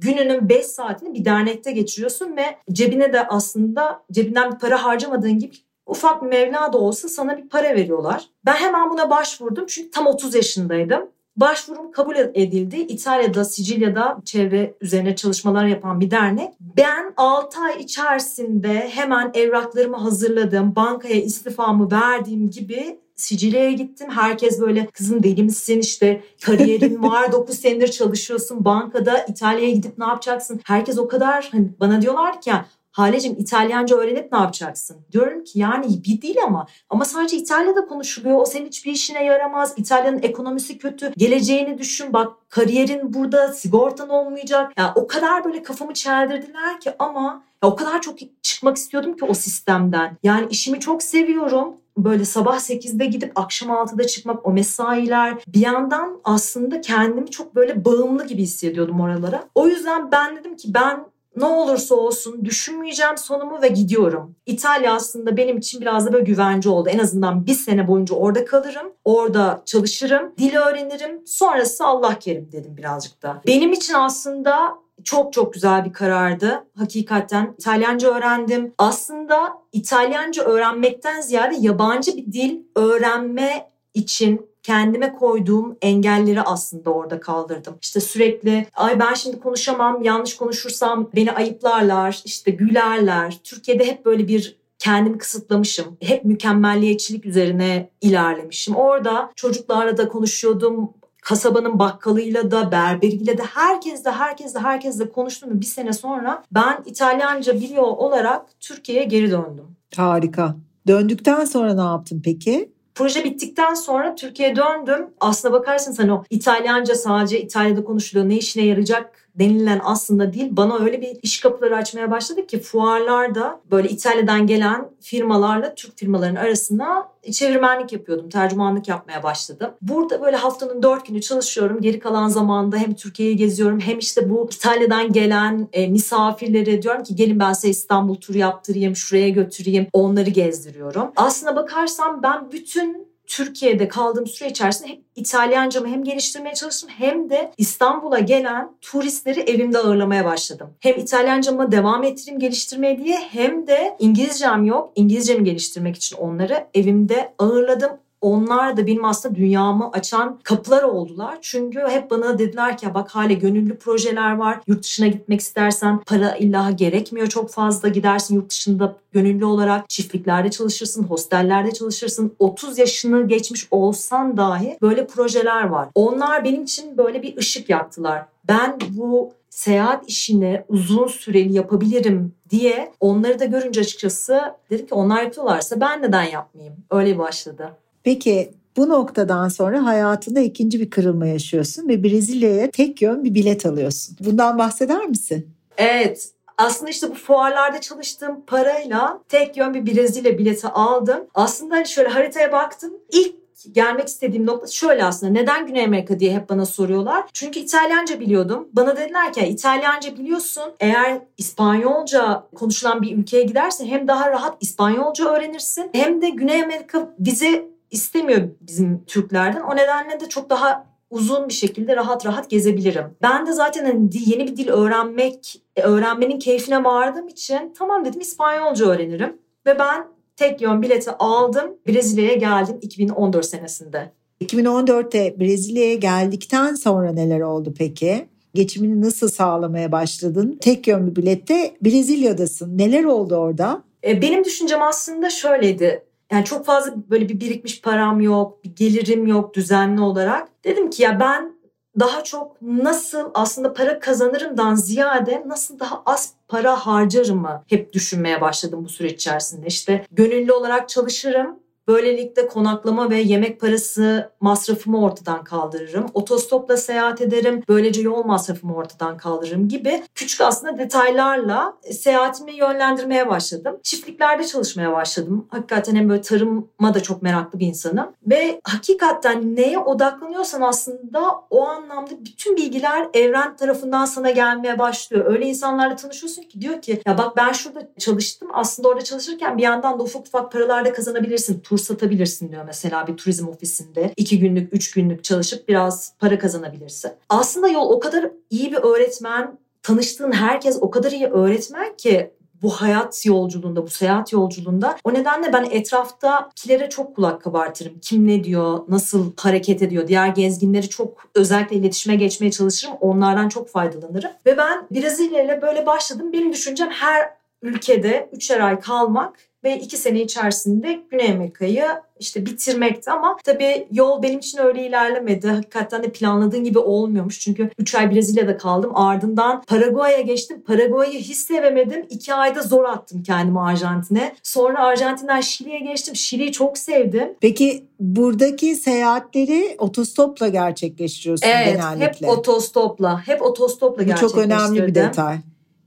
gününün 0.00 0.48
5 0.48 0.66
saatini 0.66 1.14
bir 1.14 1.24
dernekte 1.24 1.72
geçiriyorsun 1.72 2.36
ve 2.36 2.44
cebine 2.72 3.12
de 3.12 3.26
aslında 3.26 4.02
cebinden 4.12 4.52
bir 4.52 4.58
para 4.58 4.84
harcamadığın 4.84 5.38
gibi 5.38 5.56
ufak 5.86 6.22
bir 6.22 6.28
mevla 6.28 6.72
da 6.72 6.78
olsa 6.78 7.08
sana 7.08 7.36
bir 7.36 7.48
para 7.48 7.74
veriyorlar. 7.74 8.28
Ben 8.44 8.54
hemen 8.54 8.90
buna 8.90 9.10
başvurdum 9.10 9.66
çünkü 9.68 9.90
tam 9.90 10.06
30 10.06 10.34
yaşındaydım. 10.34 11.08
Başvurum 11.36 11.92
kabul 11.92 12.16
edildi. 12.16 12.76
İtalya'da, 12.76 13.44
Sicilya'da 13.44 14.18
çevre 14.24 14.74
üzerine 14.80 15.16
çalışmalar 15.16 15.66
yapan 15.66 16.00
bir 16.00 16.10
dernek. 16.10 16.50
Ben 16.60 17.12
6 17.16 17.60
ay 17.60 17.80
içerisinde 17.80 18.88
hemen 18.88 19.30
evraklarımı 19.34 19.96
hazırladım. 19.96 20.76
Bankaya 20.76 21.14
istifamı 21.14 21.90
verdiğim 21.90 22.50
gibi 22.50 23.00
Sicilya'ya 23.16 23.72
gittim. 23.72 24.10
Herkes 24.10 24.60
böyle 24.60 24.86
kızım 24.86 25.22
deli 25.22 25.42
misin 25.42 25.80
işte 25.80 26.22
kariyerin 26.44 27.02
var 27.10 27.32
9 27.32 27.58
senedir 27.58 27.88
çalışıyorsun 27.88 28.64
bankada 28.64 29.18
İtalya'ya 29.18 29.70
gidip 29.70 29.98
ne 29.98 30.04
yapacaksın? 30.04 30.60
Herkes 30.64 30.98
o 30.98 31.08
kadar 31.08 31.48
hani 31.52 31.68
bana 31.80 32.02
diyorlar 32.02 32.40
ki 32.40 32.52
Halecim 32.94 33.36
İtalyanca 33.38 33.96
öğrenip 33.96 34.32
ne 34.32 34.38
yapacaksın? 34.38 34.96
Diyorum 35.12 35.44
ki 35.44 35.58
yani 35.58 36.04
bir 36.04 36.22
değil 36.22 36.36
ama 36.46 36.66
ama 36.90 37.04
sadece 37.04 37.36
İtalya'da 37.36 37.86
konuşuluyor. 37.86 38.38
O 38.38 38.44
senin 38.44 38.66
hiçbir 38.66 38.92
işine 38.92 39.24
yaramaz. 39.24 39.74
İtalya'nın 39.76 40.22
ekonomisi 40.22 40.78
kötü. 40.78 41.12
Geleceğini 41.16 41.78
düşün 41.78 42.12
bak 42.12 42.32
kariyerin 42.48 43.14
burada 43.14 43.52
sigortan 43.52 44.08
olmayacak. 44.08 44.72
Yani 44.76 44.90
o 44.94 45.06
kadar 45.06 45.44
böyle 45.44 45.62
kafamı 45.62 45.94
çeldirdiler 45.94 46.80
ki 46.80 46.92
ama 46.98 47.42
ya 47.64 47.70
o 47.70 47.76
kadar 47.76 48.02
çok 48.02 48.18
çıkmak 48.42 48.76
istiyordum 48.76 49.16
ki 49.16 49.24
o 49.24 49.34
sistemden. 49.34 50.16
Yani 50.22 50.46
işimi 50.50 50.80
çok 50.80 51.02
seviyorum 51.02 51.74
böyle 51.96 52.24
sabah 52.24 52.58
8'de 52.58 53.06
gidip 53.06 53.32
akşam 53.38 53.70
6'da 53.70 54.06
çıkmak 54.06 54.46
o 54.46 54.52
mesailer 54.52 55.34
bir 55.46 55.60
yandan 55.60 56.20
aslında 56.24 56.80
kendimi 56.80 57.30
çok 57.30 57.54
böyle 57.54 57.84
bağımlı 57.84 58.26
gibi 58.26 58.42
hissediyordum 58.42 59.00
oralara. 59.00 59.44
O 59.54 59.68
yüzden 59.68 60.10
ben 60.12 60.36
dedim 60.36 60.56
ki 60.56 60.74
ben 60.74 61.04
ne 61.36 61.44
olursa 61.44 61.94
olsun 61.94 62.44
düşünmeyeceğim 62.44 63.18
sonumu 63.18 63.62
ve 63.62 63.68
gidiyorum. 63.68 64.34
İtalya 64.46 64.94
aslında 64.94 65.36
benim 65.36 65.58
için 65.58 65.80
biraz 65.80 66.06
da 66.06 66.12
böyle 66.12 66.24
güvence 66.24 66.68
oldu. 66.68 66.88
En 66.88 66.98
azından 66.98 67.46
bir 67.46 67.54
sene 67.54 67.88
boyunca 67.88 68.14
orada 68.14 68.44
kalırım. 68.44 68.92
Orada 69.04 69.62
çalışırım. 69.64 70.32
Dil 70.38 70.56
öğrenirim. 70.56 71.26
Sonrası 71.26 71.84
Allah 71.84 72.18
kerim 72.18 72.52
dedim 72.52 72.76
birazcık 72.76 73.22
da. 73.22 73.40
Benim 73.46 73.72
için 73.72 73.94
aslında 73.94 74.74
çok 75.04 75.32
çok 75.32 75.52
güzel 75.52 75.84
bir 75.84 75.92
karardı. 75.92 76.64
Hakikaten 76.78 77.54
İtalyanca 77.58 78.14
öğrendim. 78.14 78.74
Aslında 78.78 79.52
İtalyanca 79.72 80.44
öğrenmekten 80.44 81.20
ziyade 81.20 81.56
yabancı 81.60 82.16
bir 82.16 82.32
dil 82.32 82.58
öğrenme 82.76 83.70
için 83.94 84.53
kendime 84.64 85.14
koyduğum 85.14 85.76
engelleri 85.82 86.42
aslında 86.42 86.90
orada 86.90 87.20
kaldırdım. 87.20 87.74
İşte 87.82 88.00
sürekli 88.00 88.66
ay 88.74 89.00
ben 89.00 89.14
şimdi 89.14 89.40
konuşamam, 89.40 90.02
yanlış 90.02 90.36
konuşursam 90.36 91.10
beni 91.16 91.32
ayıplarlar, 91.32 92.22
işte 92.24 92.50
gülerler. 92.50 93.38
Türkiye'de 93.44 93.86
hep 93.86 94.04
böyle 94.04 94.28
bir 94.28 94.56
kendimi 94.78 95.18
kısıtlamışım. 95.18 95.96
Hep 96.00 96.24
mükemmelliyetçilik 96.24 97.26
üzerine 97.26 97.90
ilerlemişim. 98.00 98.76
Orada 98.76 99.30
çocuklarla 99.36 99.96
da 99.96 100.08
konuşuyordum 100.08 100.90
kasabanın 101.22 101.78
bakkalıyla 101.78 102.50
da 102.50 102.72
berberiyle 102.72 103.38
de 103.38 103.42
herkesle 103.42 104.10
herkesle 104.10 104.60
herkesle 104.60 105.12
konuştum 105.12 105.60
bir 105.60 105.66
sene 105.66 105.92
sonra 105.92 106.42
ben 106.52 106.82
İtalyanca 106.86 107.54
biliyor 107.54 107.82
olarak 107.82 108.46
Türkiye'ye 108.60 109.04
geri 109.04 109.30
döndüm. 109.30 109.76
Harika. 109.96 110.56
Döndükten 110.86 111.44
sonra 111.44 111.74
ne 111.74 111.80
yaptın 111.80 112.22
peki? 112.24 112.73
Proje 112.94 113.24
bittikten 113.24 113.74
sonra 113.74 114.14
Türkiye'ye 114.14 114.56
döndüm. 114.56 115.06
Aslına 115.20 115.52
bakarsanız 115.52 115.98
hani 115.98 116.12
o 116.12 116.24
İtalyanca 116.30 116.94
sadece 116.94 117.40
İtalya'da 117.40 117.84
konuşuluyor 117.84 118.28
ne 118.28 118.36
işine 118.36 118.64
yarayacak 118.64 119.23
denilen 119.38 119.80
aslında 119.84 120.32
değil 120.32 120.48
bana 120.50 120.78
öyle 120.78 121.00
bir 121.00 121.18
iş 121.22 121.40
kapıları 121.40 121.76
açmaya 121.76 122.10
başladı 122.10 122.46
ki 122.46 122.60
fuarlarda 122.60 123.60
böyle 123.70 123.88
İtalya'dan 123.88 124.46
gelen 124.46 124.88
firmalarla 125.00 125.74
Türk 125.74 125.98
firmaların 125.98 126.36
arasında 126.36 127.14
çevirmenlik 127.32 127.92
yapıyordum, 127.92 128.28
tercümanlık 128.28 128.88
yapmaya 128.88 129.22
başladım. 129.22 129.70
Burada 129.82 130.22
böyle 130.22 130.36
haftanın 130.36 130.82
dört 130.82 131.06
günü 131.06 131.20
çalışıyorum. 131.20 131.80
Geri 131.80 131.98
kalan 131.98 132.28
zamanda 132.28 132.76
hem 132.76 132.94
Türkiye'yi 132.94 133.36
geziyorum 133.36 133.80
hem 133.80 133.98
işte 133.98 134.30
bu 134.30 134.48
İtalya'dan 134.52 135.12
gelen 135.12 135.68
e, 135.72 135.88
misafirlere 135.88 136.82
diyorum 136.82 137.02
ki 137.02 137.16
gelin 137.16 137.40
ben 137.40 137.52
size 137.52 137.68
İstanbul 137.68 138.14
turu 138.14 138.38
yaptırayım, 138.38 138.96
şuraya 138.96 139.28
götüreyim. 139.28 139.86
Onları 139.92 140.30
gezdiriyorum. 140.30 141.12
Aslına 141.16 141.56
bakarsam 141.56 142.22
ben 142.22 142.52
bütün 142.52 143.13
Türkiye'de 143.26 143.88
kaldığım 143.88 144.26
süre 144.26 144.48
içerisinde 144.48 144.88
hem 144.88 144.98
İtalyancamı 145.16 145.88
hem 145.88 146.04
geliştirmeye 146.04 146.54
çalıştım 146.54 146.90
hem 146.98 147.30
de 147.30 147.52
İstanbul'a 147.58 148.18
gelen 148.18 148.72
turistleri 148.80 149.40
evimde 149.40 149.78
ağırlamaya 149.78 150.24
başladım. 150.24 150.70
Hem 150.80 150.98
İtalyancamı 150.98 151.72
devam 151.72 152.04
ettireyim 152.04 152.40
geliştirmeye 152.40 152.98
diye 152.98 153.16
hem 153.16 153.66
de 153.66 153.96
İngilizcem 153.98 154.64
yok. 154.64 154.92
İngilizcemi 154.94 155.44
geliştirmek 155.44 155.96
için 155.96 156.16
onları 156.16 156.66
evimde 156.74 157.34
ağırladım 157.38 157.90
onlar 158.24 158.76
da 158.76 158.86
benim 158.86 159.04
aslında 159.04 159.34
dünyamı 159.34 159.90
açan 159.90 160.38
kapılar 160.42 160.82
oldular. 160.82 161.38
Çünkü 161.40 161.80
hep 161.88 162.10
bana 162.10 162.38
dediler 162.38 162.78
ki 162.78 162.94
bak 162.94 163.10
hala 163.10 163.32
gönüllü 163.32 163.76
projeler 163.78 164.36
var. 164.36 164.60
Yurt 164.66 164.82
dışına 164.82 165.06
gitmek 165.06 165.40
istersen 165.40 166.00
para 166.06 166.36
illa 166.36 166.70
gerekmiyor 166.70 167.26
çok 167.26 167.50
fazla. 167.50 167.88
Gidersin 167.88 168.34
yurt 168.34 168.50
dışında 168.50 168.96
gönüllü 169.12 169.44
olarak 169.44 169.88
çiftliklerde 169.88 170.50
çalışırsın, 170.50 171.02
hostellerde 171.02 171.72
çalışırsın. 171.72 172.36
30 172.38 172.78
yaşını 172.78 173.28
geçmiş 173.28 173.68
olsan 173.70 174.36
dahi 174.36 174.78
böyle 174.82 175.06
projeler 175.06 175.64
var. 175.64 175.88
Onlar 175.94 176.44
benim 176.44 176.62
için 176.62 176.98
böyle 176.98 177.22
bir 177.22 177.36
ışık 177.36 177.70
yaktılar. 177.70 178.26
Ben 178.48 178.78
bu 178.90 179.32
seyahat 179.50 180.08
işini 180.08 180.62
uzun 180.68 181.06
süreli 181.06 181.52
yapabilirim 181.52 182.32
diye 182.50 182.92
onları 183.00 183.38
da 183.38 183.44
görünce 183.44 183.80
açıkçası 183.80 184.40
dedim 184.70 184.86
ki 184.86 184.94
onlar 184.94 185.22
yapıyorlarsa 185.22 185.80
ben 185.80 186.02
neden 186.02 186.22
yapmayayım? 186.22 186.76
Öyle 186.90 187.18
başladı. 187.18 187.70
Peki 188.04 188.54
bu 188.76 188.88
noktadan 188.88 189.48
sonra 189.48 189.84
hayatında 189.84 190.40
ikinci 190.40 190.80
bir 190.80 190.90
kırılma 190.90 191.26
yaşıyorsun 191.26 191.88
ve 191.88 192.04
Brezilya'ya 192.04 192.70
tek 192.70 193.02
yön 193.02 193.24
bir 193.24 193.34
bilet 193.34 193.66
alıyorsun. 193.66 194.16
Bundan 194.20 194.58
bahseder 194.58 195.06
misin? 195.06 195.48
Evet. 195.76 196.30
Aslında 196.58 196.90
işte 196.90 197.10
bu 197.10 197.14
fuarlarda 197.14 197.80
çalıştığım 197.80 198.40
parayla 198.46 199.20
tek 199.28 199.56
yön 199.56 199.74
bir 199.74 199.86
Brezilya 199.86 200.38
bileti 200.38 200.68
aldım. 200.68 201.26
Aslında 201.34 201.74
hani 201.74 201.88
şöyle 201.88 202.08
haritaya 202.08 202.52
baktım. 202.52 202.92
İlk 203.12 203.34
gelmek 203.72 204.08
istediğim 204.08 204.46
nokta 204.46 204.66
şöyle 204.66 205.04
aslında. 205.04 205.32
Neden 205.32 205.66
Güney 205.66 205.84
Amerika 205.84 206.18
diye 206.20 206.34
hep 206.34 206.48
bana 206.48 206.66
soruyorlar. 206.66 207.24
Çünkü 207.32 207.60
İtalyanca 207.60 208.20
biliyordum. 208.20 208.68
Bana 208.72 208.96
dediler 208.96 209.32
ki 209.32 209.40
İtalyanca 209.40 210.16
biliyorsun. 210.18 210.72
Eğer 210.80 211.18
İspanyolca 211.38 212.46
konuşulan 212.54 213.02
bir 213.02 213.16
ülkeye 213.16 213.42
gidersen 213.42 213.86
hem 213.86 214.08
daha 214.08 214.30
rahat 214.30 214.56
İspanyolca 214.60 215.28
öğrenirsin 215.28 215.90
hem 215.92 216.22
de 216.22 216.30
Güney 216.30 216.62
Amerika 216.62 217.14
vize 217.18 217.73
istemiyor 217.94 218.48
bizim 218.60 219.04
Türklerden. 219.04 219.60
O 219.60 219.76
nedenle 219.76 220.20
de 220.20 220.28
çok 220.28 220.50
daha 220.50 220.86
uzun 221.10 221.48
bir 221.48 221.52
şekilde 221.54 221.96
rahat 221.96 222.26
rahat 222.26 222.50
gezebilirim. 222.50 223.04
Ben 223.22 223.46
de 223.46 223.52
zaten 223.52 223.84
hani 223.84 224.10
yeni 224.26 224.46
bir 224.46 224.56
dil 224.56 224.68
öğrenmek, 224.68 225.62
e, 225.76 225.82
öğrenmenin 225.82 226.38
keyfine 226.38 226.84
vardığım 226.84 227.28
için 227.28 227.72
tamam 227.78 228.04
dedim 228.04 228.20
İspanyolca 228.20 228.86
öğrenirim. 228.86 229.36
Ve 229.66 229.78
ben 229.78 230.06
tek 230.36 230.60
yön 230.60 230.82
bileti 230.82 231.10
aldım. 231.10 231.76
Brezilya'ya 231.88 232.34
geldim 232.34 232.78
2014 232.82 233.46
senesinde. 233.46 234.12
2014'te 234.40 235.40
Brezilya'ya 235.40 235.94
geldikten 235.94 236.74
sonra 236.74 237.12
neler 237.12 237.40
oldu 237.40 237.74
peki? 237.78 238.28
Geçimini 238.54 239.02
nasıl 239.02 239.28
sağlamaya 239.28 239.92
başladın? 239.92 240.58
Tek 240.60 240.86
yön 240.88 241.06
bir 241.10 241.16
bilette 241.16 241.76
Brezilya'dasın. 241.84 242.78
Neler 242.78 243.04
oldu 243.04 243.36
orada? 243.36 243.82
E, 244.06 244.22
benim 244.22 244.44
düşüncem 244.44 244.82
aslında 244.82 245.30
şöyleydi. 245.30 246.04
Yani 246.32 246.44
çok 246.44 246.66
fazla 246.66 246.94
böyle 247.10 247.28
bir 247.28 247.40
birikmiş 247.40 247.80
param 247.80 248.20
yok, 248.20 248.64
bir 248.64 248.76
gelirim 248.76 249.26
yok 249.26 249.54
düzenli 249.54 250.00
olarak. 250.00 250.48
Dedim 250.64 250.90
ki 250.90 251.02
ya 251.02 251.20
ben 251.20 251.54
daha 252.00 252.24
çok 252.24 252.62
nasıl 252.62 253.30
aslında 253.34 253.72
para 253.74 253.98
kazanırımdan 253.98 254.74
ziyade 254.74 255.42
nasıl 255.46 255.78
daha 255.78 256.02
az 256.06 256.34
para 256.48 256.76
harcarımı 256.86 257.64
hep 257.68 257.92
düşünmeye 257.92 258.40
başladım 258.40 258.84
bu 258.84 258.88
süreç 258.88 259.12
içerisinde. 259.12 259.66
İşte 259.66 260.06
gönüllü 260.10 260.52
olarak 260.52 260.88
çalışırım 260.88 261.58
Böylelikle 261.88 262.48
konaklama 262.48 263.10
ve 263.10 263.20
yemek 263.20 263.60
parası 263.60 264.30
masrafımı 264.40 265.04
ortadan 265.04 265.44
kaldırırım. 265.44 266.06
Otostopla 266.14 266.76
seyahat 266.76 267.20
ederim. 267.20 267.62
Böylece 267.68 268.02
yol 268.02 268.24
masrafımı 268.24 268.74
ortadan 268.74 269.16
kaldırırım 269.16 269.68
gibi 269.68 270.02
küçük 270.14 270.40
aslında 270.40 270.78
detaylarla 270.78 271.76
seyahatimi 271.90 272.52
yönlendirmeye 272.56 273.28
başladım. 273.28 273.76
Çiftliklerde 273.82 274.44
çalışmaya 274.44 274.92
başladım. 274.92 275.46
Hakikaten 275.50 275.96
hem 275.96 276.08
böyle 276.08 276.22
tarıma 276.22 276.94
da 276.94 277.02
çok 277.02 277.22
meraklı 277.22 277.58
bir 277.58 277.66
insanım. 277.66 278.12
Ve 278.26 278.60
hakikaten 278.64 279.56
neye 279.56 279.78
odaklanıyorsan 279.78 280.60
aslında 280.60 281.30
o 281.50 281.66
anlamda 281.66 282.10
bütün 282.24 282.56
bilgiler 282.56 283.08
evren 283.14 283.56
tarafından 283.56 284.04
sana 284.04 284.30
gelmeye 284.30 284.78
başlıyor. 284.78 285.24
Öyle 285.32 285.46
insanlarla 285.46 285.96
tanışıyorsun 285.96 286.42
ki 286.42 286.60
diyor 286.60 286.82
ki 286.82 287.02
ya 287.06 287.18
bak 287.18 287.36
ben 287.36 287.52
şurada 287.52 287.88
çalıştım. 287.98 288.48
Aslında 288.52 288.88
orada 288.88 289.04
çalışırken 289.04 289.58
bir 289.58 289.62
yandan 289.62 289.98
da 289.98 290.02
ufak 290.02 290.26
ufak 290.26 290.52
paralar 290.52 290.84
da 290.84 290.92
kazanabilirsin 290.92 291.60
tur 291.74 291.84
satabilirsin 291.84 292.52
diyor 292.52 292.64
mesela 292.66 293.06
bir 293.06 293.16
turizm 293.16 293.48
ofisinde. 293.48 294.12
iki 294.16 294.38
günlük, 294.38 294.74
üç 294.74 294.90
günlük 294.90 295.24
çalışıp 295.24 295.68
biraz 295.68 296.12
para 296.18 296.38
kazanabilirsin. 296.38 297.10
Aslında 297.28 297.68
yol 297.68 297.90
o 297.90 298.00
kadar 298.00 298.30
iyi 298.50 298.72
bir 298.72 298.76
öğretmen, 298.76 299.58
tanıştığın 299.82 300.32
herkes 300.32 300.78
o 300.80 300.90
kadar 300.90 301.12
iyi 301.12 301.26
öğretmen 301.26 301.96
ki 301.96 302.30
bu 302.62 302.70
hayat 302.70 303.26
yolculuğunda, 303.26 303.82
bu 303.82 303.90
seyahat 303.90 304.32
yolculuğunda. 304.32 304.96
O 305.04 305.14
nedenle 305.14 305.52
ben 305.52 305.64
etraftakilere 305.70 306.88
çok 306.88 307.16
kulak 307.16 307.42
kabartırım. 307.42 307.98
Kim 308.02 308.26
ne 308.26 308.44
diyor, 308.44 308.80
nasıl 308.88 309.32
hareket 309.36 309.82
ediyor. 309.82 310.08
Diğer 310.08 310.28
gezginleri 310.28 310.88
çok 310.88 311.28
özellikle 311.34 311.76
iletişime 311.76 312.16
geçmeye 312.16 312.50
çalışırım. 312.50 312.94
Onlardan 313.00 313.48
çok 313.48 313.68
faydalanırım. 313.68 314.30
Ve 314.46 314.56
ben 314.56 314.86
Brezilya 314.90 315.44
ile 315.44 315.62
böyle 315.62 315.86
başladım. 315.86 316.32
Benim 316.32 316.52
düşüncem 316.52 316.90
her 316.90 317.30
ülkede 317.62 318.28
üçer 318.32 318.60
ay 318.60 318.80
kalmak 318.80 319.53
ve 319.64 319.78
iki 319.78 319.96
sene 319.96 320.22
içerisinde 320.22 321.00
Güney 321.10 321.32
Amerika'yı 321.32 321.84
işte 322.20 322.46
bitirmekti 322.46 323.10
ama 323.10 323.36
tabii 323.44 323.86
yol 323.92 324.22
benim 324.22 324.38
için 324.38 324.58
öyle 324.58 324.86
ilerlemedi. 324.86 325.48
Hakikaten 325.48 326.02
de 326.02 326.12
planladığın 326.12 326.64
gibi 326.64 326.78
olmuyormuş. 326.78 327.40
Çünkü 327.40 327.70
3 327.78 327.94
ay 327.94 328.10
Brezilya'da 328.10 328.56
kaldım. 328.56 328.90
Ardından 328.94 329.62
Paraguay'a 329.62 330.20
geçtim. 330.20 330.62
Paraguay'ı 330.66 331.18
hiç 331.18 331.36
sevemedim. 331.36 332.06
2 332.10 332.34
ayda 332.34 332.62
zor 332.62 332.84
attım 332.84 333.22
kendimi 333.22 333.60
Arjantin'e. 333.60 334.34
Sonra 334.42 334.84
Arjantin'den 334.84 335.40
Şili'ye 335.40 335.78
geçtim. 335.78 336.16
Şili'yi 336.16 336.52
çok 336.52 336.78
sevdim. 336.78 337.34
Peki 337.40 337.84
buradaki 338.00 338.74
seyahatleri 338.74 339.76
otostopla 339.78 340.48
gerçekleştiriyorsun 340.48 341.46
evet, 341.46 341.72
genellikle. 341.72 342.04
Evet 342.04 342.22
hep 342.22 342.28
otostopla. 342.28 343.26
Hep 343.26 343.42
otostopla 343.42 344.02
Bu 344.02 344.06
gerçekleştirdim. 344.06 344.50
çok 344.50 344.58
önemli 344.60 344.86
bir 344.86 344.94
detay. 344.94 345.38